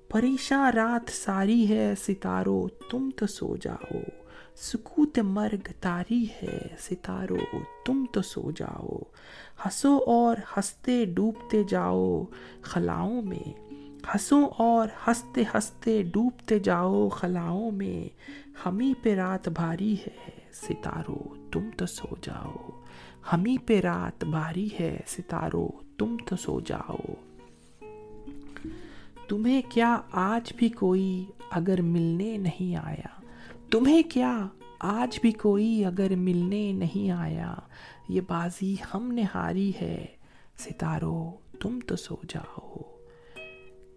پریشاں 0.09 0.71
رات 0.71 1.09
ساری 1.09 1.69
ہے 1.69 1.93
ستارو، 1.99 2.67
تم 2.67 3.09
تو 3.15 3.27
سو 3.27 3.55
جاؤ۔ 3.55 3.97
سکوت 4.55 5.19
مرگ 5.19 5.67
تاری 5.81 6.25
ہے 6.43 6.57
ستارو، 6.79 7.37
تم 7.85 8.05
تو 8.13 8.21
سو 8.21 8.51
جاؤ۔ 8.51 8.97
ہنسو 9.65 9.99
اور 10.07 10.37
ہنستے 10.57 11.05
ڈوبتے 11.05 11.63
جاؤ 11.63 12.23
خلاؤں 12.61 13.21
میں۔ 13.21 13.73
ہنسو 14.13 14.49
اور 14.57 14.87
ہنستے 15.07 15.43
ہنستے 15.53 16.03
ڈوبتے 16.03 16.59
جاؤ 16.59 17.09
خلاؤں 17.09 17.71
میں۔ 17.71 18.29
ہمیں 18.65 19.03
پہ 19.03 19.15
رات 19.15 19.47
بھاری 19.47 19.93
ہے 19.93 20.29
ستارو، 20.53 21.35
تم 21.51 21.69
تو 21.77 21.85
سو 21.85 22.07
جاؤ۔ 22.21 22.55
ہمیں 23.33 23.67
پہ 23.67 23.79
رات 23.79 24.23
بھاری 24.23 24.69
ہے 24.79 24.99
ستارو، 25.07 25.69
تم 25.97 26.17
تو 26.25 26.35
سو 26.35 26.59
جاؤ۔ 26.59 26.97
تمہیں 29.27 29.61
کیا 29.69 30.01
آج 30.11 30.53
بھی 30.57 30.69
کوئی 30.69 31.25
اگر 31.51 31.81
ملنے 31.81 32.37
نہیں 32.37 32.75
آیا؟ 32.75 33.21
تمہیں 33.71 34.03
کیا 34.03 34.47
آج 34.79 35.19
بھی 35.21 35.31
کوئی 35.31 35.85
اگر 35.85 36.15
ملنے 36.15 36.71
نہیں 36.71 37.11
آیا؟ 37.11 37.53
یہ 38.09 38.21
بازی 38.27 38.75
ہم 38.93 39.11
نے 39.11 39.23
ہاری 39.35 39.71
ہے 39.81 40.05
ستارو، 40.57 41.31
تم 41.59 41.79
تو 41.87 41.95
سو 41.95 42.15
جاؤ۔ 42.29 42.75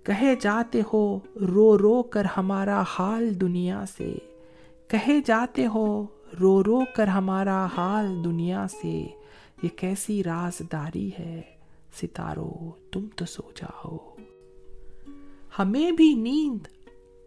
کہے 0.03 0.35
جاتے 0.41 0.81
ہو 0.93 1.19
رو 1.41 1.79
رو 1.79 2.03
کر 2.03 2.25
ہمارا 2.37 2.83
حال 2.87 3.41
دنیا 3.41 3.85
سے۔ 3.97 4.17
کہے 4.89 5.21
جاتے 5.27 5.67
ہو 5.67 6.07
رو 6.41 6.65
رو 6.65 6.81
کر 6.97 7.07
ہمارا 7.07 7.67
حال 7.77 8.25
دنیا 8.25 8.67
سے۔ 8.69 9.07
یہ 9.63 9.69
کیسی 9.69 10.25
رازداری 10.25 11.11
ہے 11.19 11.43
ستارو، 12.03 12.71
تم 12.93 13.07
تو 13.17 13.25
سو 13.25 13.43
جاؤ۔ 13.55 13.99
ہمیں 15.59 15.91
بھی 15.91 16.15
نیند 16.15 16.67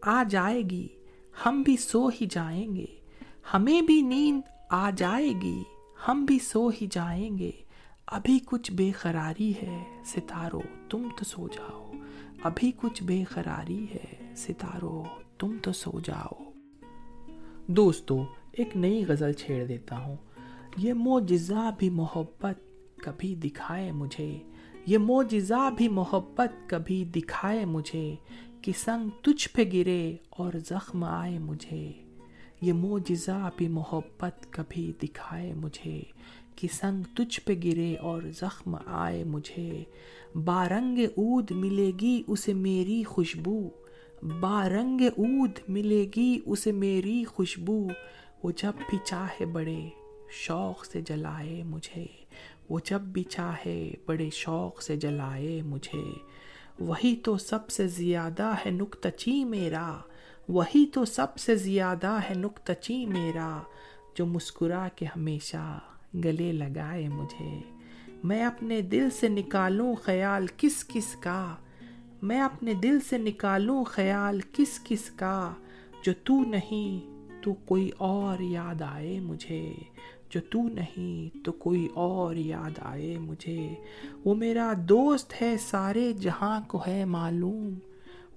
آ 0.01 0.23
جائے 0.23 0.61
گی، 0.61 0.87
ہم 1.45 1.61
بھی 1.61 1.77
سو 1.77 2.07
ہی 2.07 2.25
جائیں 2.29 2.75
گے۔ 2.75 2.85
ہمیں 3.53 3.81
بھی 3.81 4.01
نیند 4.01 4.41
آ 4.69 4.89
جائے 4.89 5.33
گی، 5.41 5.63
ہم 6.07 6.25
بھی 6.25 6.39
سو 6.39 6.67
ہی 6.67 6.87
جائیں 6.91 7.37
گے۔ 7.37 7.51
ابھی 8.07 8.39
کچھ 8.45 8.71
بے 8.71 8.91
قراری 8.91 9.51
ہے 9.51 9.83
ستارو، 10.05 10.61
تم 10.89 11.07
تو 11.17 11.25
سو 11.25 11.47
جاؤ۔ 11.47 11.91
ابھی 12.43 12.71
کچھ 12.75 13.03
بے 13.03 13.23
قراری 13.33 13.85
ہے 13.93 14.33
ستارو، 14.35 15.03
تم 15.39 15.57
تو 15.61 15.73
سو 15.73 15.99
جاؤ۔ 15.99 16.43
دوستو 17.67 18.25
ایک 18.57 18.77
نئی 18.77 19.05
غزل 19.07 19.33
چھیڑ 19.33 19.65
دیتا 19.65 19.97
ہوں۔ 19.97 20.15
یہ 20.77 20.93
موجزہ 20.93 21.69
بھی 21.77 21.89
محبت 21.89 22.55
کبھی 22.95 23.35
دکھائے 23.35 23.91
مجھے۔ 23.91 24.37
یہ 24.85 24.97
موجزہ 24.97 25.69
بھی 25.77 25.87
محبت 25.87 26.69
کبھی 26.69 27.03
دکھائے 27.05 27.65
مجھے 27.65 28.15
کہ 28.61 28.71
سنگ 28.77 29.09
تجھ 29.21 29.49
پہ 29.49 29.63
گرے 29.73 30.15
اور 30.29 30.53
زخم 30.65 31.03
آئے 31.03 31.39
مجھے۔ 31.39 31.91
یہ 32.61 32.73
موجزہ 32.73 33.49
بھی 33.57 33.67
محبت 33.67 34.47
کبھی 34.49 34.93
دکھائے 35.03 35.53
مجھے 35.53 36.01
کہ 36.55 36.67
سنگ 36.71 37.03
تجھ 37.15 37.39
پہ 37.41 37.53
گرے 37.63 37.95
اور 37.95 38.21
زخم 38.35 38.75
آئے 38.85 39.23
مجھے۔ 39.23 39.83
بارنگ 40.35 40.97
اود 41.15 41.51
ملے 41.51 41.91
گی 42.01 42.23
اسے 42.27 42.53
میری 42.53 43.03
خوشبو۔ 43.03 43.69
بارنگ 44.39 45.01
اود 45.01 45.51
ملے 45.67 46.07
گی 46.15 46.39
اسے 46.45 46.71
میری 46.71 47.23
خوشبو۔ 47.23 47.87
وہ 48.43 48.51
جب 48.51 48.71
بھی 48.89 48.97
چاہے 49.03 49.45
بڑے 49.45 49.89
شوق 50.29 50.85
سے 50.85 51.01
جلائے 51.01 51.63
مجھے، 51.63 52.05
وہ 52.69 52.79
جب 52.85 53.01
بھی 53.01 53.23
چاہے 53.23 53.93
بڑے 54.05 54.29
شوق 54.29 54.81
سے 54.81 54.95
جلائے 54.95 55.61
مجھے۔ 55.61 56.03
وہی 56.79 57.15
تو 57.15 57.37
سب 57.37 57.69
سے 57.69 57.87
زیادہ 57.87 58.53
ہے 58.65 58.71
نکتچی 58.71 59.43
میرا، 59.43 59.97
وہی 60.49 60.85
تو 60.85 61.05
سب 61.05 61.37
سے 61.37 61.55
زیادہ 61.55 62.17
ہے 62.29 62.33
نکتچی 62.33 63.05
میرا 63.05 63.59
جو 64.15 64.25
مسکرا 64.25 64.87
کے 64.95 65.05
ہمیشہ 65.05 65.79
گلے 66.13 66.51
لگائے 66.51 67.07
مجھے۔ 67.07 67.59
میں 68.23 68.43
اپنے 68.43 68.81
دل 68.81 69.09
سے 69.09 69.27
نکالوں 69.27 69.95
خیال 69.95 70.47
کس 70.57 70.85
کس 70.87 71.15
کا؟ 71.15 71.55
میں 72.21 72.41
اپنے 72.41 72.73
دل 72.73 72.99
سے 73.09 73.17
نکالوں 73.17 73.83
خیال 73.83 74.41
کس 74.53 74.79
کس 74.83 75.09
کا 75.09 75.53
جو 76.03 76.11
تو 76.23 76.41
نہیں 76.41 77.16
تو 77.47 77.53
کوئی 77.53 77.91
اور 77.97 78.41
یاد 78.41 78.81
آئے 78.81 79.19
مجھے، 79.19 79.73
جو 80.29 80.39
تو 80.49 80.61
نہیں 80.61 81.45
تو 81.45 81.51
کوئی 81.51 81.87
اور 81.93 82.35
یاد 82.35 82.79
آئے 82.81 83.17
مجھے۔ 83.19 83.69
وہ 84.25 84.35
میرا 84.35 84.73
دوست 84.89 85.41
ہے 85.41 85.57
سارے 85.57 86.13
جہاں 86.13 86.59
کو 86.67 86.81
ہے 86.87 87.05
معلوم۔ 87.05 87.73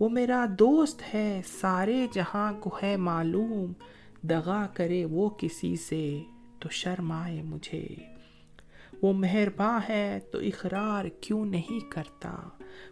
وہ 0.01 0.09
میرا 0.09 0.47
دوست 0.59 1.15
ہے 1.15 1.43
سارے 1.61 2.07
جہاں 2.13 2.53
کو 2.53 2.79
ہے 2.83 2.97
معلوم۔ 2.97 3.73
دغا 4.23 4.67
کرے 4.75 5.05
وہ 5.05 5.29
کسی 5.29 5.77
سے 5.77 6.23
تو 6.59 6.69
شرم 6.69 7.13
آئے 7.13 7.43
مجھے۔ 7.43 7.87
وہ 9.03 9.13
مہرباں 9.13 9.81
ہے 9.89 10.19
تو 10.33 10.39
اقرار 10.39 11.05
کیوں 11.21 11.45
نہیں 11.45 11.91
کرتا۔ 11.91 12.37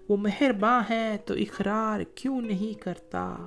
وہ 0.08 0.16
مہرباں 0.16 0.82
ہے 0.90 1.16
تو 1.26 1.34
اقرار 1.34 2.00
کیوں 2.14 2.40
نہیں 2.40 2.80
کرتا۔ 2.80 3.46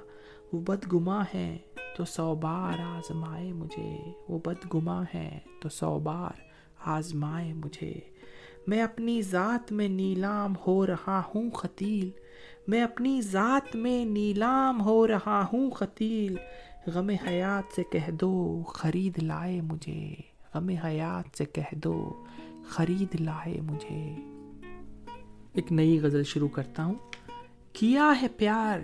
وہ 0.54 0.62
بدگما 0.62 1.24
ہے 1.34 1.58
تو 1.98 2.06
سو 2.06 2.36
بار 2.36 2.80
آزمائے 2.80 3.54
مجھے۔ 3.54 3.98
وہ 4.30 4.40
بدگما 4.46 5.04
ہے 5.14 5.40
تو 5.62 5.70
سو 5.70 6.00
بار 6.00 6.40
آزمائے 6.86 7.54
مجھے۔ 7.54 7.94
میں 8.68 8.82
اپنی 8.82 9.22
ذات 9.22 9.72
میں 9.72 9.88
نیلام 9.88 10.54
ہو 10.68 10.86
رہا 10.86 11.22
ہوں 11.36 11.52
خطیل 11.52 12.10
میں 12.68 12.84
اپنی 12.84 13.22
ذات 13.22 13.76
میں 13.76 14.06
نیلام 14.06 14.82
ہو 14.82 15.08
رہا 15.08 15.46
ہوں 15.54 15.72
خطیل 15.72 16.36
غم 16.88 17.10
حیات 17.10 17.76
سے 17.76 17.84
کہہ 17.92 18.12
دو، 18.12 18.64
خرید 18.68 19.24
لائے 19.24 19.62
مجھے۔ 19.62 20.16
غم 20.56 20.70
حیات 20.70 21.38
سے 21.38 21.46
کہہ 21.46 21.76
دو، 21.76 22.24
خرید 22.68 23.22
لائے 23.22 23.62
مجھے۔ 23.62 24.16
ایک 25.54 25.72
نئی 25.72 26.00
غزل 26.00 26.24
شروع 26.24 26.48
کرتا 26.48 26.86
ہوں۔ 26.86 26.96
کیا 27.74 28.14
ہے 28.22 28.28
پیار؟ 28.28 28.80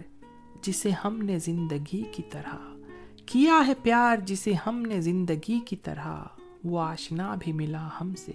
جسے 0.62 0.90
ہم 0.90 1.22
نے 1.22 1.40
زندگی 1.40 2.04
کی 2.12 2.24
طرح 2.32 2.78
کیا 3.26 3.64
ہے 3.68 3.74
پیار 3.84 4.18
جسے 4.18 4.54
ہم 4.68 4.82
نے 4.82 5.02
زندگی 5.02 5.60
کی 5.60 5.76
طرح، 5.76 6.24
وہ 6.64 6.80
آشنا 6.80 7.36
بھی 7.40 7.52
ملا 7.52 7.90
ہم 8.02 8.16
سے 8.16 8.32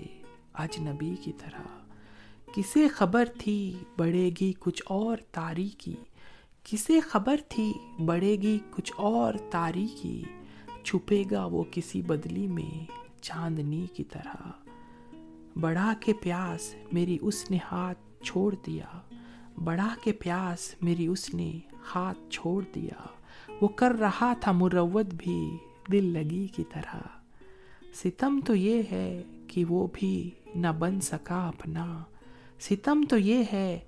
اجنبی 0.54 1.14
کی 1.24 1.32
طرح۔ 1.32 1.62
کسے 2.54 2.88
خبر 2.88 3.24
تھی 3.38 3.78
بڑھے 3.98 4.30
گی 4.40 4.52
کچھ 4.58 4.82
اور 4.86 5.16
تاریخی 5.32 5.94
کسے 6.64 7.00
خبر 7.00 7.36
تھی 7.48 7.72
بڑھے 8.04 8.36
گی 8.36 8.58
کچھ 8.70 8.92
اور 8.96 9.34
تاریخی 9.50 10.24
چھپے 10.84 11.24
گا 11.30 11.44
وہ 11.44 11.64
کسی 11.70 12.02
بدلی 12.02 12.46
میں 12.46 12.90
چاندنی 13.22 13.86
کی 13.94 14.04
طرح۔ 14.04 14.36
بڑھا 15.60 15.94
کے 16.00 16.12
پیاس، 16.12 16.74
میری 16.92 17.18
اس 17.20 17.50
نے 17.50 17.58
ہاتھ 17.72 17.98
چھوڑ 18.22 18.54
دیا۔ 18.66 18.86
بڑھا 19.64 19.94
کے 20.04 20.12
پیاس 20.12 20.74
میری 20.82 21.06
اس 21.06 21.34
نے 21.34 21.58
ہاتھ 21.94 22.18
چھوڑ 22.30 22.64
دیا۔ 22.74 23.06
وہ 23.60 23.68
کر 23.68 23.90
رہا 23.90 24.34
تھا 24.40 24.52
مروت 24.52 25.06
بھی 25.06 25.56
دل 25.92 26.04
لگی 26.04 26.46
کی 26.46 26.64
طرح۔ 26.72 26.96
ستم 27.94 28.40
تو 28.46 28.54
یہ 28.54 28.82
ہے 28.92 29.22
کہ 29.48 29.64
وہ 29.64 29.86
بھی 29.92 30.30
نہ 30.54 30.66
بن 30.78 31.00
سکا 31.00 31.48
اپنا۔ 31.48 32.04
ستم 32.60 33.04
تو 33.08 33.18
یہ 33.18 33.44
ہے 33.52 33.80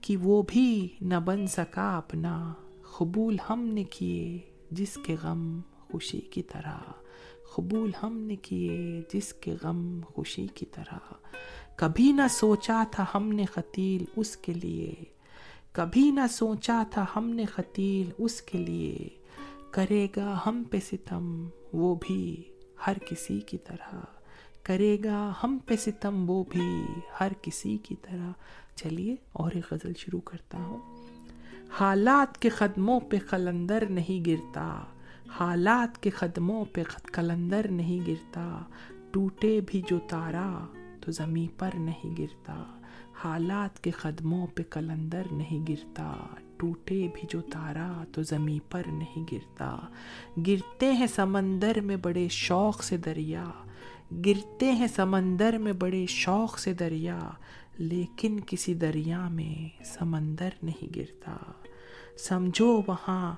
کہ 0.00 0.16
وہ 0.16 0.42
بھی 0.48 0.88
نہ 1.00 1.14
بن 1.14 1.46
سکا 1.46 1.96
اپنا۔ 1.96 2.52
قبول 2.96 3.36
ہم 3.50 3.60
نے 3.60 3.84
کیے 3.84 4.38
جس 4.70 4.98
کے 5.06 5.16
غم 5.22 5.60
خوشی 5.90 6.20
کی 6.20 6.42
طرح۔ 6.42 6.78
قبول 7.54 7.90
ہم 8.02 8.16
نے 8.16 8.36
کیے 8.36 9.02
جس 9.12 9.32
کے 9.32 9.54
غم 9.62 10.00
خوشی 10.04 10.46
کی 10.54 10.66
طرح۔ 10.66 10.98
کبھی 11.76 12.12
نہ 12.12 12.22
سوچا 12.30 12.84
تھا 12.90 13.04
ہم 13.14 13.28
نے 13.28 13.44
قتیل 13.44 14.04
اس 14.16 14.36
کے 14.36 14.52
لیے۔ 14.52 14.94
کبھی 15.72 16.10
نہ 16.10 16.20
سوچا 16.30 16.82
تھا 16.90 17.04
ہم 17.16 17.28
نے 17.28 17.44
قتیل 17.44 18.10
اس 18.18 18.42
کے 18.42 18.58
لیے۔ 18.58 19.08
کرے 19.70 20.06
گا 20.16 20.38
ہم 20.46 20.62
پہ 20.70 20.76
ستم 20.86 21.48
وہ 21.72 21.94
بھی 22.00 22.42
ہر 22.86 22.98
کسی 22.98 23.40
کی 23.40 23.58
طرح۔ 23.58 23.94
کرے 24.62 24.96
گا 25.04 25.32
ہم 25.44 25.58
پہ 25.66 25.76
ستم 25.76 26.30
وہ 26.30 26.44
بھی 26.48 26.82
ہر 27.20 27.32
کسی 27.42 27.76
کی 27.76 27.94
طرح۔ 28.02 28.30
چلیے 28.74 29.16
اور 29.32 29.50
ایک 29.54 29.64
غزل 29.70 29.92
شروع 29.96 30.20
کرتا 30.20 30.58
ہوں۔ 30.58 31.06
حالات 31.80 32.38
کے 32.38 32.48
قدموں 32.48 33.00
پہ 33.00 33.16
قلندر 33.30 33.86
نہیں 33.90 34.28
گرتا۔ 34.28 34.80
حالات 35.40 36.02
کے 36.02 36.10
قدموں 36.10 36.64
پہ 36.72 36.82
قلندر 37.12 37.68
نہیں 37.70 38.06
گرتا۔ 38.06 38.58
ٹوٹے 39.10 39.60
بھی 39.66 39.82
جو 39.90 39.98
تارا 39.98 40.66
تو 41.02 41.12
زمیں 41.12 41.58
پر 41.58 41.70
نہیں 41.74 42.16
گرتا، 42.18 42.64
حالات 43.24 43.80
کے 43.80 43.90
قدموں 43.90 44.46
پہ 44.46 44.62
قلندر 44.70 45.22
نہیں 45.32 45.66
گرتا، 45.68 46.16
ٹوٹے 46.56 47.08
بھی 47.14 47.26
جو 47.30 47.40
تارا 47.40 48.04
تو 48.12 48.22
زمیں 48.22 48.72
پر 48.72 48.82
نہیں 48.86 49.24
گرتا۔ 49.32 49.78
گرتے 50.46 50.92
ہیں 50.92 51.06
سمندر 51.06 51.80
میں 51.80 51.96
بڑے 51.96 52.28
شوق 52.30 52.82
سے 52.82 52.96
دریا، 52.96 53.44
گرتے 54.26 54.72
ہیں 54.72 54.86
سمندر 54.86 55.58
میں 55.58 55.72
بڑے 55.72 56.06
شوق 56.08 56.58
سے 56.58 56.72
دریا، 56.72 57.30
لیکن 57.78 58.40
کسی 58.46 58.74
دریا 58.74 59.28
میں 59.28 59.84
سمندر 59.84 60.48
نہیں 60.62 60.96
گرتا۔ 60.96 61.36
سمجھو 62.18 62.82
وہاں 62.86 63.34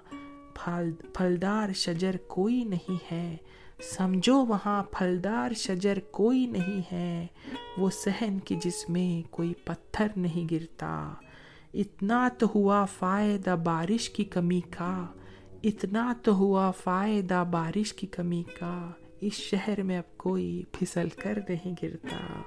پھلدار 1.15 1.73
شجر 1.73 2.17
کوئی 2.27 2.65
نہیں 2.65 2.97
ہے۔ 3.13 3.37
سمجھو 3.83 4.47
وہاں 4.47 4.83
پھلدار 4.83 5.53
شجر 5.53 5.99
کوئی 6.11 6.47
نہیں 6.47 6.83
ہے، 6.93 7.27
وہ 7.79 7.91
سہن 7.91 8.39
کی 8.45 8.57
جس 8.65 8.91
میں 8.91 9.33
کوئی 9.33 9.55
پتھر 9.65 10.07
نہیں 10.17 10.55
گرتا۔ 10.55 11.15
اتنا 11.75 12.29
تو 12.39 12.47
ہوا 12.55 12.85
فائدہ 12.85 13.57
بارش 13.65 14.11
کی 14.11 14.25
کمی 14.25 14.61
کا، 14.61 15.07
اتنا 15.63 16.15
تو 16.23 16.35
ہوا 16.35 16.71
فائدہ 16.71 17.45
بارش 17.51 17.93
کی 17.93 18.07
کمی 18.07 18.43
کا۔ 18.59 18.91
اس 19.21 19.33
شہر 19.33 19.83
میں 19.83 19.99
اب 19.99 20.19
کوئی 20.19 20.63
پھسل 20.73 21.09
کر 21.09 21.39
نہیں 21.49 21.75
گرتا۔ 21.83 22.43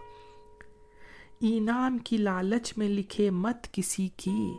انعام 1.42 1.98
کی 1.98 2.18
لالچ 2.18 2.78
میں 2.78 2.90
لکھے 2.90 3.30
مت 3.30 3.74
کسی 3.74 4.10
کی۔ 4.18 4.52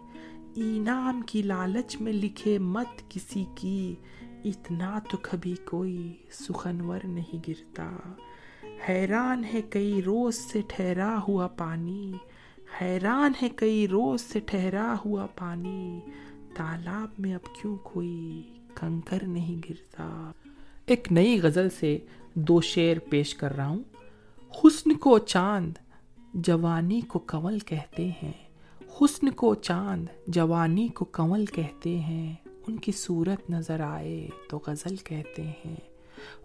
انعام 0.57 1.23
کی 1.27 1.43
لالچ 1.43 2.01
میں 2.01 2.13
لکھے 2.13 2.59
مت 2.59 3.03
کسی 3.09 3.45
کی۔ 3.55 3.95
اتنا 4.45 4.99
تو 5.11 5.17
کبھی 5.23 5.55
کوئی 5.65 6.17
سخنور 6.31 7.01
نہیں 7.05 7.37
گرتا۔ 7.49 7.97
حیران 8.89 9.45
ہے 9.45 9.63
کئی 9.71 10.03
روز 10.03 10.35
سے 10.35 10.61
ٹھہرا 10.69 11.21
ہوا 11.29 11.47
پانی۔ 11.47 12.13
حیران 12.81 13.33
ہے 13.43 13.49
کئی 13.57 13.89
روز 13.89 14.21
سے 14.21 14.41
ٹھہرا 14.41 14.95
ہوا 15.05 15.27
پانی۔ 15.27 16.01
تالاب 16.55 17.09
میں 17.19 17.35
اب 17.35 17.61
کیوں 17.61 17.77
کوئی 17.77 18.43
کنکر 18.75 19.23
نہیں 19.27 19.57
گرتا۔ 19.71 20.33
ایک 20.87 21.13
نئی 21.13 21.41
غزل 21.43 21.71
سے 21.71 21.99
دو 22.35 22.61
شعر 22.61 22.97
پیش 23.11 23.35
کر 23.35 23.57
رہا 23.57 23.69
ہوں۔ 23.69 23.83
حسن 24.55 24.95
کو 24.95 25.19
چاند، 25.19 25.73
جوانی 26.35 27.01
کو 27.01 27.19
کنول 27.19 27.59
کہتے 27.59 28.11
ہیں۔ 28.23 28.33
حسن 29.01 29.31
کو 29.31 29.55
چاند، 29.55 30.07
جوانی 30.27 30.89
کو 30.89 31.05
کنول 31.05 31.47
کہتے 31.47 31.99
ہیں۔ 31.99 32.35
ان 32.69 32.77
کی 32.77 32.93
صورت 32.93 33.51
نظر 33.51 33.81
آئے 33.81 34.29
تو 34.49 34.61
غزل 34.67 34.97
کہتے 34.97 35.43
ہیں، 35.43 35.77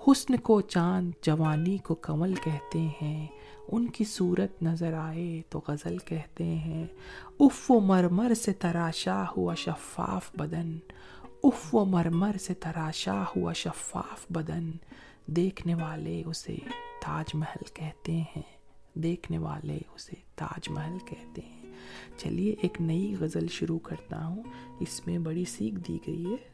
حسن 0.07 0.38
کو 0.38 0.62
چاند، 0.62 1.12
جوانی 1.21 1.77
کو 1.77 1.95
کنول 1.95 2.33
کہتے 2.36 2.88
ہیں۔ 3.01 3.27
ان 3.71 3.89
کی 3.89 4.03
صورت 4.03 4.63
نظر 4.63 4.93
آئے 4.93 5.41
تو 5.49 5.62
غزل 5.67 5.97
کہتے 5.97 6.43
ہیں، 6.43 6.88
اف 7.39 7.71
و 7.71 7.79
مرمر 7.79 8.33
سے 8.33 8.53
تراشا 8.53 9.23
ہوا 9.38 9.53
شفاف 9.53 10.31
بدن۔ 10.36 10.77
اف 11.43 11.75
و 11.75 11.86
مرمر 11.86 12.36
سے 12.41 12.53
تراشا 12.53 13.23
ہوا 13.36 13.53
شفاف 13.53 14.25
بدن۔ 14.29 14.71
دیکھنے 15.27 15.75
والے 15.75 16.23
اسے 16.25 16.57
تاج 17.01 17.36
محل 17.36 17.65
کہتے 17.73 18.12
ہیں۔ 18.12 18.57
دیکھنے 18.93 19.38
والے 19.38 19.79
اسے 19.95 20.15
تاج 20.36 20.69
محل 20.69 20.97
کہتے 21.05 21.41
ہیں۔ 21.41 21.62
چلیے، 22.17 22.55
ایک 22.61 22.81
نئی 22.81 23.15
غزل 23.19 23.47
شروع 23.47 23.79
کرتا 23.79 24.25
ہوں۔ 24.25 24.43
اس 24.79 25.07
میں 25.07 25.19
بڑی 25.19 25.45
سیکھ 25.45 25.75
دی 25.75 25.97
گئی 26.07 26.25
ہے۔ 26.25 26.53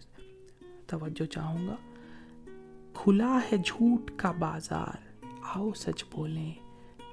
توجہ 0.87 1.25
چاہوں 1.25 1.67
گا۔ 1.67 1.75
کھلا 2.93 3.39
ہے 3.51 3.57
جھوٹ 3.65 4.11
کا 4.17 4.31
بازار، 4.31 5.25
آؤ 5.41 5.69
سچ 5.75 6.03
بولیں۔ 6.11 6.53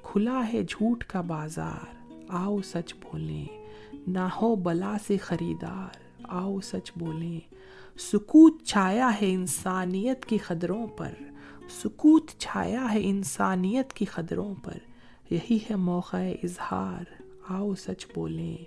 کھلا 0.03 0.53
ہے 0.53 0.63
جھوٹ 0.63 1.03
کا 1.03 1.21
بازار، 1.21 2.13
آؤ 2.29 2.57
سچ 2.61 2.93
بولیں۔ 2.93 3.45
نہ 4.07 4.27
ہو 4.41 4.55
بلا 4.55 4.97
سے 5.07 5.17
خریدار، 5.17 6.21
آؤ 6.23 6.59
سچ 6.59 6.91
بولیں۔ 6.95 7.39
سکوت 7.99 8.63
چھایا 8.63 9.11
ہے 9.21 9.33
انسانیت 9.33 10.25
کی 10.25 10.37
قدروں 10.37 10.87
پر۔ 10.87 11.13
سکوت 11.83 12.31
چھایا 12.37 12.93
ہے 12.93 12.99
انسانیت 13.03 13.93
کی 13.93 14.05
قدروں 14.05 14.55
پر۔ 14.63 14.77
یہی 15.29 15.57
ہے 15.69 15.75
موقع 15.75 16.17
اظہار۔ 16.17 17.26
آؤ 17.49 17.75
سچ 17.75 18.05
بولیں۔ 18.15 18.57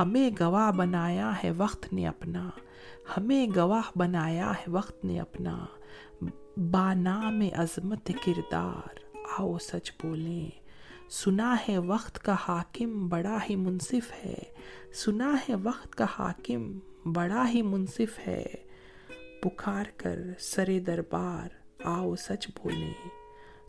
ہمیں 0.00 0.30
گواہ 0.40 0.70
بنایا 0.72 1.32
ہے 1.44 1.50
وقت 1.50 1.92
نے 1.92 2.06
اپنا۔ 2.06 2.50
ہمیں 3.16 3.46
گواہ 3.56 3.98
بنایا 3.98 4.50
ہے 4.50 4.70
وقت 4.70 5.04
نے 5.04 5.20
اپنا۔ 5.20 5.66
بانام 6.56 7.40
عظمت 7.52 8.10
کردار۔ 8.24 9.16
آؤ 9.38 9.58
سچ 9.58 9.92
بولیں۔ 10.02 10.50
سنا 11.10 11.56
ہے 11.68 11.78
وقت 11.78 12.18
کا 12.18 12.36
حاکم 12.48 13.08
بڑا 13.08 13.38
ہی 13.50 13.56
منصف 13.56 14.26
ہے۔ 14.26 14.38
سنا 14.94 15.36
ہے 15.48 15.54
وقت 15.54 15.94
کا 15.94 16.06
حاکم 16.18 16.78
بڑا 17.12 17.48
ہی 17.54 17.62
منصف 17.62 18.28
ہے۔ 18.28 18.46
پکار 19.42 19.84
کر 19.96 20.18
سر 20.38 20.68
دربار، 20.86 21.48
آؤ 21.84 22.14
سچ 22.16 22.48
بولیں۔ 22.48 23.25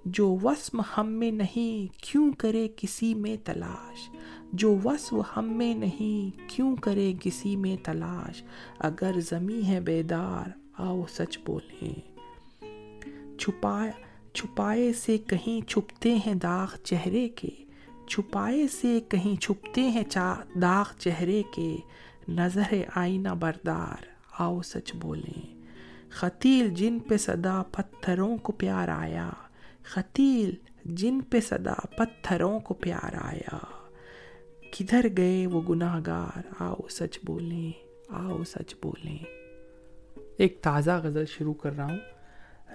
جو 0.08 0.38
وسم 0.44 0.82
ہم 0.98 1.08
میں 1.10 1.32
نہیں، 1.32 2.04
کیوں 2.04 2.34
کرے 2.34 2.68
کسی 2.76 3.14
میں 3.14 3.36
تلاش؟ 3.44 4.10
جو 4.54 4.78
وسو 4.86 5.22
ہم 5.38 5.58
میں 5.58 5.76
نہیں، 5.76 6.50
کیوں 6.50 6.76
کرے 6.76 7.14
کسی 7.22 7.56
میں 7.56 7.76
تلاش؟ 7.84 8.44
اگر 8.80 9.12
زمیں 9.20 9.68
ہے 9.68 9.80
بیدار، 9.80 10.50
آؤ 10.78 11.02
سچ 11.10 11.38
بولیں۔ 11.46 11.94
چھپائے 13.38 13.92
چھپائے 14.34 14.94
سے 14.94 15.18
کہیں 15.18 15.68
چھپتے 15.68 16.16
ہیں 16.16 16.36
داغ 16.36 16.68
چہرے 16.84 17.30
کے۔ 17.30 17.50
چھپائے 18.08 18.68
سے 18.68 19.00
کہیں 19.10 19.42
چھپتے 19.42 19.82
ہیں 19.82 20.04
داغ 20.62 20.86
چہرے 21.00 21.44
کے۔ 21.56 21.78
نظر 22.28 22.74
آئینہ 22.96 23.30
بردار، 23.40 24.06
آؤ 24.40 24.62
سچ 24.62 24.96
بولیں۔ 24.96 25.64
خطیل 26.10 26.70
جن 26.70 27.00
پہ 27.00 27.18
صدا 27.18 27.64
پتھروں 27.72 28.38
کو 28.38 28.52
پیار 28.52 28.88
آیا۔ 28.88 29.30
خطیل 29.88 30.56
جن 30.86 31.22
پہ 31.22 31.40
صدا 31.40 31.74
پتھروں 31.74 32.60
کو 32.60 32.74
پیار 32.74 33.14
آیا۔ 33.14 33.58
کدھر 34.72 35.06
گئے 35.18 35.48
وہ 35.48 35.62
گناہ 35.70 36.02
گار 36.06 36.42
آؤ 36.60 36.76
سچ 36.90 37.20
بولیں، 37.26 37.72
آؤ 38.08 38.44
سچ 38.44 38.76
بولیں۔ 38.84 39.18
ایک 40.38 40.62
تازہ 40.62 40.92
غزل 41.04 41.26
شروع 41.26 41.54
کر 41.54 41.72
رہا 41.78 41.86
ہوں۔ 41.86 41.98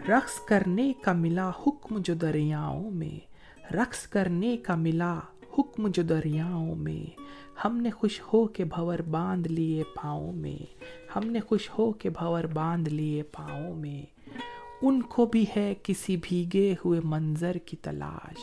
رقص 0.09 0.40
کرنے 0.48 0.92
کا 1.03 1.12
ملا 1.12 1.51
حکم 1.51 1.98
جو 1.98 2.14
دریاؤں 2.14 2.90
میں۔ 2.90 3.33
رقص 3.75 4.07
کرنے 4.07 4.57
کا 4.57 4.75
ملا 4.75 5.18
حکم 5.59 5.88
جو 5.88 6.03
دریاؤں 6.03 6.75
میں۔ 6.75 7.20
ہم 7.64 7.77
نے 7.77 7.90
خوش 7.90 8.22
ہو 8.33 8.46
کے 8.46 8.64
بھور 8.64 8.98
باندھ 8.98 9.48
لیے 9.48 9.83
پاؤں 9.94 10.33
میں۔ 10.33 10.77
ہم 11.16 11.31
نے 11.31 11.40
خوش 11.40 11.70
ہو 11.79 11.92
کے 11.92 12.11
بھور 12.11 12.44
باندھ 12.44 12.88
لیے 12.88 13.22
پاؤں 13.22 13.75
میں۔ 13.75 14.21
ان 14.83 15.03
کو 15.03 15.27
بھی 15.27 15.45
ہے 15.57 15.75
کسی 15.83 16.16
بھیگے 16.16 16.75
ہوئے 16.85 17.01
منظر 17.05 17.53
کی 17.55 17.77
تلاش، 17.77 18.38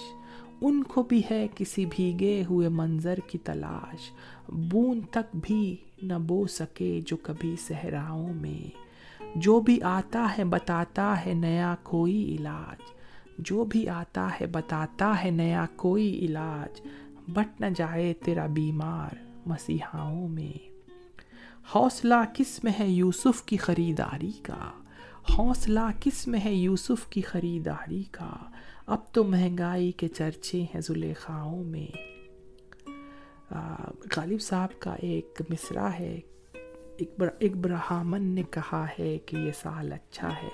ان 0.61 0.83
کو 0.83 1.03
بھی 1.03 1.21
ہے 1.31 1.47
کسی 1.55 1.85
بھیگے 1.85 2.43
ہوئے 2.49 2.69
منظر 2.69 3.19
کی 3.27 3.37
تلاش۔ 3.37 4.11
بون 4.49 5.01
تک 5.01 5.35
بھی 5.41 5.75
نہ 6.01 6.13
بو 6.13 6.47
سکے 6.47 7.01
جو 7.05 7.17
کبھی 7.17 7.55
صحراؤں 7.67 8.33
میں۔ 8.33 8.89
جو 9.35 9.59
بھی 9.59 9.81
آتا 9.81 10.27
ہے 10.37 10.43
بتاتا 10.43 11.25
ہے 11.25 11.33
نیا 11.33 11.75
کوئی 11.83 12.35
علاج۔ 12.35 12.91
جو 13.37 13.65
بھی 13.65 13.89
آتا 13.89 14.29
ہے 14.41 14.45
بتاتا 14.45 15.23
ہے 15.23 15.31
نیا 15.31 15.65
کوئی 15.75 16.19
علاج۔ 16.19 16.81
بٹ 17.27 17.61
نہ 17.61 17.65
جائے 17.75 18.13
تیرا 18.13 18.45
بیمار 18.45 19.09
مسیحاؤں 19.45 20.29
میں۔ 20.29 20.69
حوصلہ 21.75 22.15
کس 22.33 22.63
میں 22.63 22.71
ہے 22.79 22.87
یوسف 22.87 23.43
کی 23.43 23.57
خریداری 23.57 24.31
کا؟ 24.31 24.71
حوصلہ 25.37 25.79
کس 25.99 26.27
میں 26.27 26.39
ہے 26.45 26.53
یوسف 26.53 27.07
کی 27.09 27.21
خریداری 27.21 28.03
کا؟ 28.11 28.33
اب 28.85 28.97
تو 29.11 29.23
مہنگائی 29.23 29.91
کے 29.91 30.07
چرچے 30.07 30.61
ہیں 30.61 30.81
زلیخاؤں 30.81 31.63
میں۔ 31.63 31.97
غالب 34.17 34.41
صاحب 34.41 34.81
کا 34.81 34.93
ایک 34.93 35.41
مصرع 35.49 35.87
ہے۔ 35.87 36.19
ایک 37.39 37.55
برہامن 37.55 38.23
نے 38.23 38.43
کہا 38.51 38.85
ہے 38.99 39.17
کہ 39.17 39.35
یہ 39.35 39.51
سال 39.61 39.93
اچھا 39.93 40.29
ہے۔ 40.43 40.49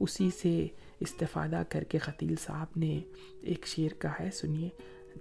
اسی 0.00 0.30
سے 0.42 0.66
استفادہ 1.00 1.62
کر 1.68 1.84
کے 1.84 1.98
خطیل 1.98 2.34
صاحب 2.40 2.66
نے 2.76 3.00
ایک 3.40 3.66
شعر 3.66 4.00
کہا 4.00 4.20
ہے، 4.20 4.30
سنیے۔ 4.30 4.68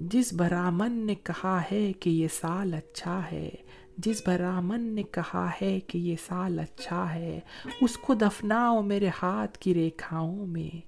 جس 0.01 0.34
برامن 0.34 0.91
نے 0.91 1.15
کہا 1.15 1.62
ہے 1.71 1.93
کہ 1.93 2.10
یہ 2.10 2.27
سال 2.39 2.73
اچھا 2.73 3.21
ہے، 3.31 3.49
جس 3.97 4.27
برامن 4.27 4.81
نے 4.84 5.03
کہا 5.03 5.49
ہے 5.62 5.79
کہ 5.79 5.97
یہ 5.97 6.15
سال 6.27 6.60
اچھا 6.60 7.13
ہے، 7.13 7.39
اس 7.81 7.97
کو 7.97 8.13
دفناؤ 8.13 8.81
میرے 8.81 9.10
ہاتھ 9.21 9.58
کی 9.58 9.73
ریکھاؤں 9.73 10.47
میں۔ 10.47 10.81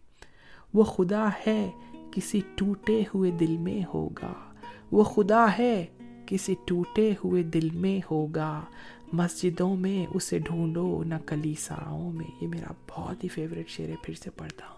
وہ 0.73 0.83
خدا 0.83 1.29
ہے 1.47 1.71
کسی 2.11 2.41
ٹوٹے 2.55 3.03
ہوئے 3.13 3.31
دل 3.31 3.57
میں 3.57 3.81
ہوگا۔ 3.93 4.33
وہ 4.91 5.03
خدا 5.03 5.45
ہے 5.59 5.85
کسی 6.25 6.55
ٹوٹے 6.65 7.13
ہوئے 7.23 7.43
دل 7.43 7.69
میں 7.73 8.07
ہوگا۔ 8.11 8.61
مسجدوں 9.13 9.75
میں 9.75 10.05
اسے 10.13 10.39
ڈھونڈو 10.39 11.03
نہ 11.03 11.15
کلیساؤں 11.25 12.13
میں۔ 12.13 12.31
یہ 12.41 12.47
میرا 12.47 12.73
بہت 12.89 13.23
ہی 13.23 13.29
فیوریٹ 13.29 13.69
شعر 13.69 13.89
ہے، 13.89 13.95
پھر 14.03 14.13
سے 14.13 14.29
پڑھتا 14.29 14.65
ہوں۔ 14.65 14.77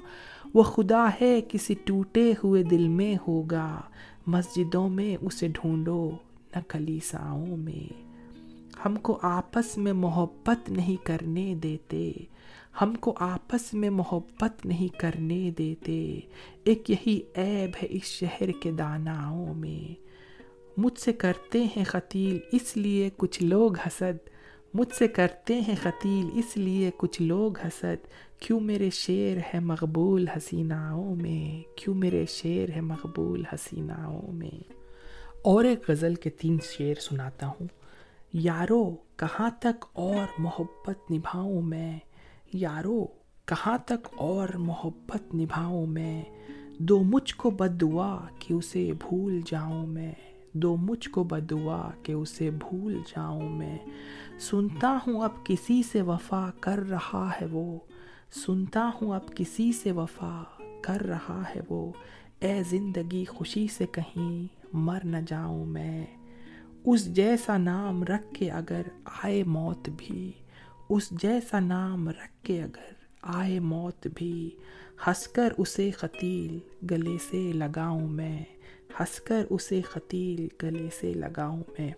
وہ 0.54 0.64
خدا 0.64 1.08
ہے 1.22 1.42
کسی 1.42 1.76
ٹوٹے 1.84 2.34
ہوئے 2.44 2.64
دل 2.64 2.88
میں 2.88 3.16
ہوگا۔ 3.28 3.82
مسجدوں 4.28 4.90
میں 4.90 5.18
اسے 5.22 5.48
ڈھونڈو، 5.48 6.12
نہ 6.56 6.62
کلیساؤں 6.68 7.58
میں۔ 7.58 8.10
ہم 8.86 8.96
کو 8.96 9.20
آپس 9.22 9.78
میں 9.78 9.94
محبت 9.94 10.70
نہیں 10.70 11.06
کرنے 11.06 11.56
دیتے۔ 11.64 12.12
ہم 12.82 12.96
کو 12.96 13.14
آپس 13.20 13.74
میں 13.74 13.90
محبت 13.90 14.66
نہیں 14.66 15.00
کرنے 15.00 15.52
دیتے۔ 15.58 16.20
ایک 16.64 16.90
یہی 16.90 17.20
عیب 17.38 17.70
ہے 17.84 17.88
اس 17.90 18.04
شہر 18.04 18.52
کے 18.52 18.72
داناؤں 18.72 19.54
میں۔ 19.54 19.96
مجھ 20.78 21.00
سے 21.00 21.14
کرتے 21.14 21.64
ہیں 21.64 21.84
قتیل 21.84 22.40
اس 22.52 22.78
لیے 22.78 23.10
کچھ 23.18 23.44
لوگ 23.44 23.72
حسد۔ 23.88 24.30
مجھ 24.74 24.96
سے 24.96 25.08
کرتے 25.08 25.60
ہیں 25.60 25.76
قتیل 25.82 26.30
اس 26.34 26.58
لیے 26.58 26.92
کچھ 26.98 27.22
لوگ 27.22 27.60
حسد۔ 27.60 28.08
کیوں 28.40 28.60
میرے 28.60 28.90
شعر 28.90 29.38
ہے 29.54 29.60
مقبول 29.60 30.28
حسیناؤں 30.28 31.16
میں 31.16 31.78
کیوں 31.78 31.96
میرے 31.96 32.26
شعر 32.30 32.70
ہے 32.76 32.82
مقبول 32.82 33.44
حسیناؤں 33.54 34.32
میں 34.32 34.74
اور 35.42 35.64
ایک 35.64 35.90
غزل 35.90 36.16
کے 36.16 36.30
تین 36.30 36.58
شعر 36.64 37.00
سناتا 37.00 37.48
ہوں 37.48 37.68
یارو 38.34 38.96
کہاں 39.16 39.50
تک 39.60 39.86
اور 39.94 40.26
محبت 40.38 41.12
نبھاؤں 41.12 41.62
میں 41.62 42.00
یارو 42.54 43.06
کہاں 43.46 43.78
تک 43.86 44.08
اور 44.18 44.50
محبت 44.58 45.36
نبھاؤں 45.36 45.88
میں 45.88 46.24
دو 46.80 47.04
مجھ 47.04 47.36
کو 47.36 47.50
بد 47.50 47.82
دعا 47.82 48.18
کہ 48.40 48.54
اسے 48.54 48.92
بھول 49.00 49.42
جاؤں 49.46 49.88
میں 49.88 50.14
دو 50.54 50.76
مجھ 50.76 51.10
کو 51.10 51.24
بدعا 51.24 51.90
کہ 52.04 52.12
اسے 52.12 52.50
بھول 52.52 52.94
جاؤں 52.94 53.50
میں 53.50 53.78
سنتا 54.40 54.98
ہوں 55.08 55.24
اب 55.24 55.46
کسی 55.46 55.84
سے 55.84 56.02
وفا 56.02 56.50
کر 56.60 56.80
رہا 56.90 57.30
ہے 57.42 57.46
وہ 57.52 57.80
سنتا 58.34 58.90
ہوں 59.02 59.16
اب 59.16 59.36
کسی 59.36 59.72
سے 59.72 59.92
وفا 59.92 60.44
کر 60.84 61.02
رہا 61.02 61.44
ہے 61.56 61.62
وہ۔ 61.70 61.92
اے 62.40 62.62
زندگی 62.70 63.26
خوشی 63.26 63.68
سے 63.68 63.86
کہیں 63.92 64.48
مر 64.74 65.00
نہ 65.04 65.18
جاؤں 65.28 65.66
میں۔ 65.66 66.06
اس 66.86 67.06
جیسا 67.06 67.58
نام 67.58 68.04
رکھ 68.04 68.36
کے 68.36 68.52
اگر 68.52 68.82
آئے 69.06 69.44
موت 69.44 69.90
بھی۔ 69.98 70.32
اس 70.90 71.10
جیسا 71.10 71.60
نام 71.60 72.10
رکھ 72.10 72.44
کے 72.44 72.64
اگر 72.64 72.94
آئے 73.22 73.60
موت 73.60 74.08
بھی۔ 74.16 74.50
ہنس 75.08 75.28
کر 75.28 75.54
اسے 75.58 75.92
قتیل 75.92 76.60
گلے 76.92 77.18
سے 77.30 77.52
لگاؤں 77.54 78.10
میں۔ 78.10 78.44
ہنس 79.00 79.20
کر 79.20 79.46
اسے 79.50 79.82
خطیل 79.82 80.48
گلے 80.64 80.88
سے 81.00 81.14
لگاؤں 81.14 81.64
میں۔ 81.80 81.92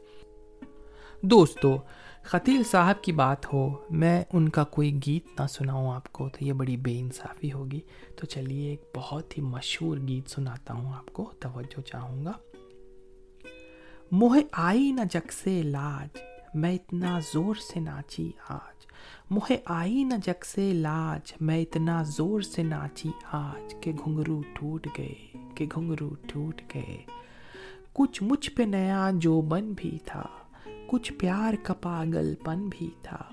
دوستو 1.24 1.78
خطیل 2.24 2.64
صاحب 2.64 3.04
کی 3.04 3.12
بات 3.12 3.54
ہو، 3.54 3.76
میں 3.90 4.24
ان 4.34 4.50
کا 4.50 4.64
کوئی 4.64 5.00
گیت 5.06 5.42
نہ 5.42 5.48
سناؤں 5.48 5.94
آپ 5.94 6.14
کو، 6.14 6.30
تو 6.30 6.46
یہ 6.46 6.54
بڑی 6.54 6.78
بے 6.78 7.00
انصافی 7.00 7.54
ہوگی۔ 7.54 7.80
تو 8.16 8.26
چلیے، 8.26 8.70
ایک 8.70 8.82
بہت 8.96 9.38
ہی 9.38 9.44
مشہور 9.44 9.98
گیت 9.98 10.30
سناتا 10.30 10.74
ہوں 10.74 10.94
آپ 10.94 11.14
کو، 11.14 11.32
توجہ 11.40 11.82
چاہوں 11.82 12.26
گا۔ 12.26 12.32
موہ 14.12 14.38
آئی 14.52 14.92
نہ 14.92 15.02
جگ 15.12 15.32
سے 15.44 15.62
لاج، 15.64 16.18
میں 16.54 16.74
اتنا 16.74 17.20
زور 17.34 17.56
سے 17.56 17.80
ناچی 17.80 18.32
آج۔ 18.50 18.86
موہ 19.30 19.52
آئی 19.66 20.04
نہ 20.04 20.14
جگ 20.24 20.44
سے 20.46 20.74
لاج، 20.74 21.34
میں 21.42 21.62
اتنا 21.62 22.04
زور 22.04 22.42
سے 22.42 22.64
ناچی 22.64 23.10
آج۔ 23.32 23.76
کہ 23.82 23.92
گھنگرو 23.92 24.42
ٹوٹ 24.54 24.88
گئے 24.98 25.14
کے 25.56 25.66
گھنگرو 25.76 26.10
ٹوٹ 26.28 26.62
گئے۔ 26.76 26.98
کچھ 27.94 28.24
مجھ 28.24 28.52
پہ 28.52 28.64
نیا 28.64 29.10
جو 29.14 29.42
بن 29.42 29.74
بھی 29.74 29.98
تھا 30.06 30.28
کچھ 30.92 31.14
پیار 31.14 31.54
کا 31.64 31.74
پاگل 31.74 32.34
پن 32.44 32.70
بھی 32.70 32.90
تھا۔ 33.02 33.24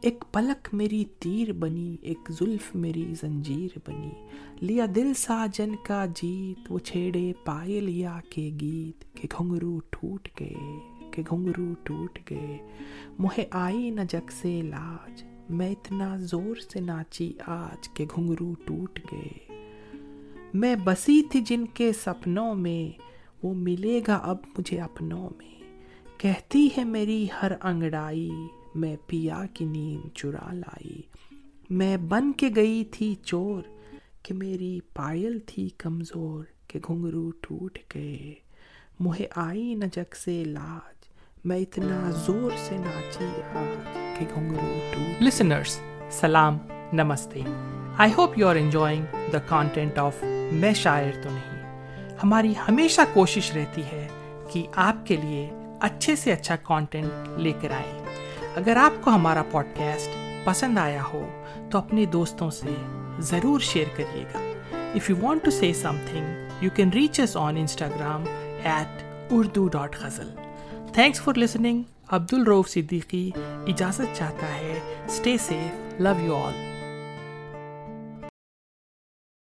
ایک 0.00 0.24
پلک 0.32 0.68
میری 0.74 1.04
تیر 1.18 1.52
بنی، 1.52 1.96
ایک 2.02 2.30
زلف 2.30 2.74
میری 2.74 3.14
زنجیر 3.20 3.78
بنی۔ 3.86 4.10
لیا 4.60 4.86
دل 4.96 5.14
ساجن 5.14 5.72
کا 5.86 6.06
جیت، 6.16 6.72
وہ 6.72 6.78
چھیڑے 6.78 7.32
پائے 7.44 7.80
لیا 7.80 8.20
کے 8.30 8.50
گیت۔ 8.60 9.16
کہ 9.16 9.28
گھنگرو 9.38 9.78
ٹوٹ 9.90 10.28
گئے، 10.40 10.78
کہ 11.10 11.22
گھنگرو 11.30 11.74
ٹوٹ 11.82 12.18
گئے۔ 12.30 12.58
مجھے 13.18 13.44
آئی 13.50 13.90
نہ 13.90 14.00
جگ 14.08 14.30
سے 14.30 14.62
لاج، 14.62 15.24
میں 15.48 15.70
اتنا 15.70 16.16
زور 16.16 16.56
سے 16.56 16.80
ناچی 16.80 17.32
آج 17.46 17.88
کہ 17.94 18.06
گھنگرو 18.16 18.54
ٹوٹ 18.64 19.00
گئے۔ 19.12 19.64
میں 20.54 20.76
بسی 20.84 21.22
تھی 21.22 21.40
جن 21.40 21.64
کے 21.74 21.92
سپنوں 21.92 22.54
میں، 22.54 22.98
وہ 23.42 23.54
ملے 23.54 24.00
گا 24.08 24.14
اب 24.14 24.36
مجھے 24.58 24.80
اپنوں 24.80 25.30
میں۔ 25.38 25.63
کہتی 26.18 26.68
ہے 26.78 26.84
میری 26.84 27.26
ہر 27.42 27.52
انگڑائی، 27.62 28.30
میں 28.74 28.96
پیا 29.06 29.42
کی 29.54 29.64
نیند 29.64 30.08
چرا 30.14 30.52
لائی۔ 30.52 31.02
میں 31.70 31.96
بن 31.96 32.32
کے 32.32 32.48
گئی 32.56 32.84
تھی 32.84 33.14
چور 33.22 33.62
کہ 34.22 34.34
میری 34.34 34.80
پائل 34.94 35.38
تھی 35.46 35.68
کمزور 35.78 36.44
کہ 36.68 36.78
گھنگرو 36.86 37.30
ٹوٹ 37.30 37.78
گئے۔ 37.94 38.34
مجھے 39.00 39.26
آئی 39.36 39.74
نہ 39.74 39.84
جگ 39.92 40.14
سے 40.14 40.44
لاج، 40.44 41.04
میں 41.44 41.58
اتنا 41.58 42.10
زور 42.10 42.50
سے 42.56 42.76
ناچی 42.76 43.42
آج 43.52 43.98
کہ 44.18 44.26
گھنگرو 44.34 44.78
ٹوٹ 44.92 45.22
لسنرس 45.22 45.80
سلام، 46.10 46.58
نمستے۔ 46.92 47.40
I 47.98 48.12
hope 48.16 48.38
you 48.38 48.48
are 48.48 48.56
enjoying 48.56 49.04
the 49.32 49.38
content 49.38 49.98
of 49.98 50.14
میں 50.52 50.74
شاعر 50.74 51.22
تو 51.22 51.28
نہیں۔ 51.32 51.64
ہماری 52.22 52.54
ہمیشہ 52.68 53.00
کوشش 53.12 53.52
رہتی 53.56 53.82
ہے 53.82 54.08
کہ 54.52 54.66
آپ 54.74 55.06
کے 55.06 55.16
لیے 55.16 55.50
اچھے 55.80 56.16
سے 56.16 56.32
اچھا 56.32 56.56
کانٹینٹ 56.56 57.28
لے 57.38 57.52
کر 57.60 57.70
آئیں۔ 57.70 58.04
اگر 58.56 58.76
آپ 58.76 58.92
کو 59.00 59.10
ہمارا 59.10 59.42
پوڈ 59.50 59.64
کاسٹ 59.76 60.10
پسند 60.44 60.78
آیا 60.78 61.02
ہو، 61.12 61.42
تو 61.70 61.78
اپنے 61.78 62.04
دوستوں 62.04 62.50
سے 62.50 62.74
ضرور 63.18 63.60
شیئر 63.60 63.86
کریے 63.96 64.24
گا۔ 64.34 64.38
If 64.94 65.10
you 65.10 65.16
want 65.22 65.44
to 65.44 65.50
see 65.50 65.72
something 66.10 66.26
you 66.64 66.70
can 66.74 66.90
reach 66.90 67.20
us 67.20 67.36
on 67.36 67.56
Instagram 67.56 68.24
at 68.64 69.02
Urdu 69.30 69.68
dot 69.68 69.96
Ghazal 70.00 70.34
thanks 70.92 71.22
for 71.22 71.38
listening 71.38 71.82
Abdul 72.08 72.32
Rauf 72.32 72.68
Siddiqui 72.68 73.30
اجازت 73.66 74.14
چاہتا 74.14 74.46
ہے 74.46 74.80
stay 75.06 75.36
safe 75.38 76.00
love 76.00 76.24
you 76.24 76.36
all 76.36 76.73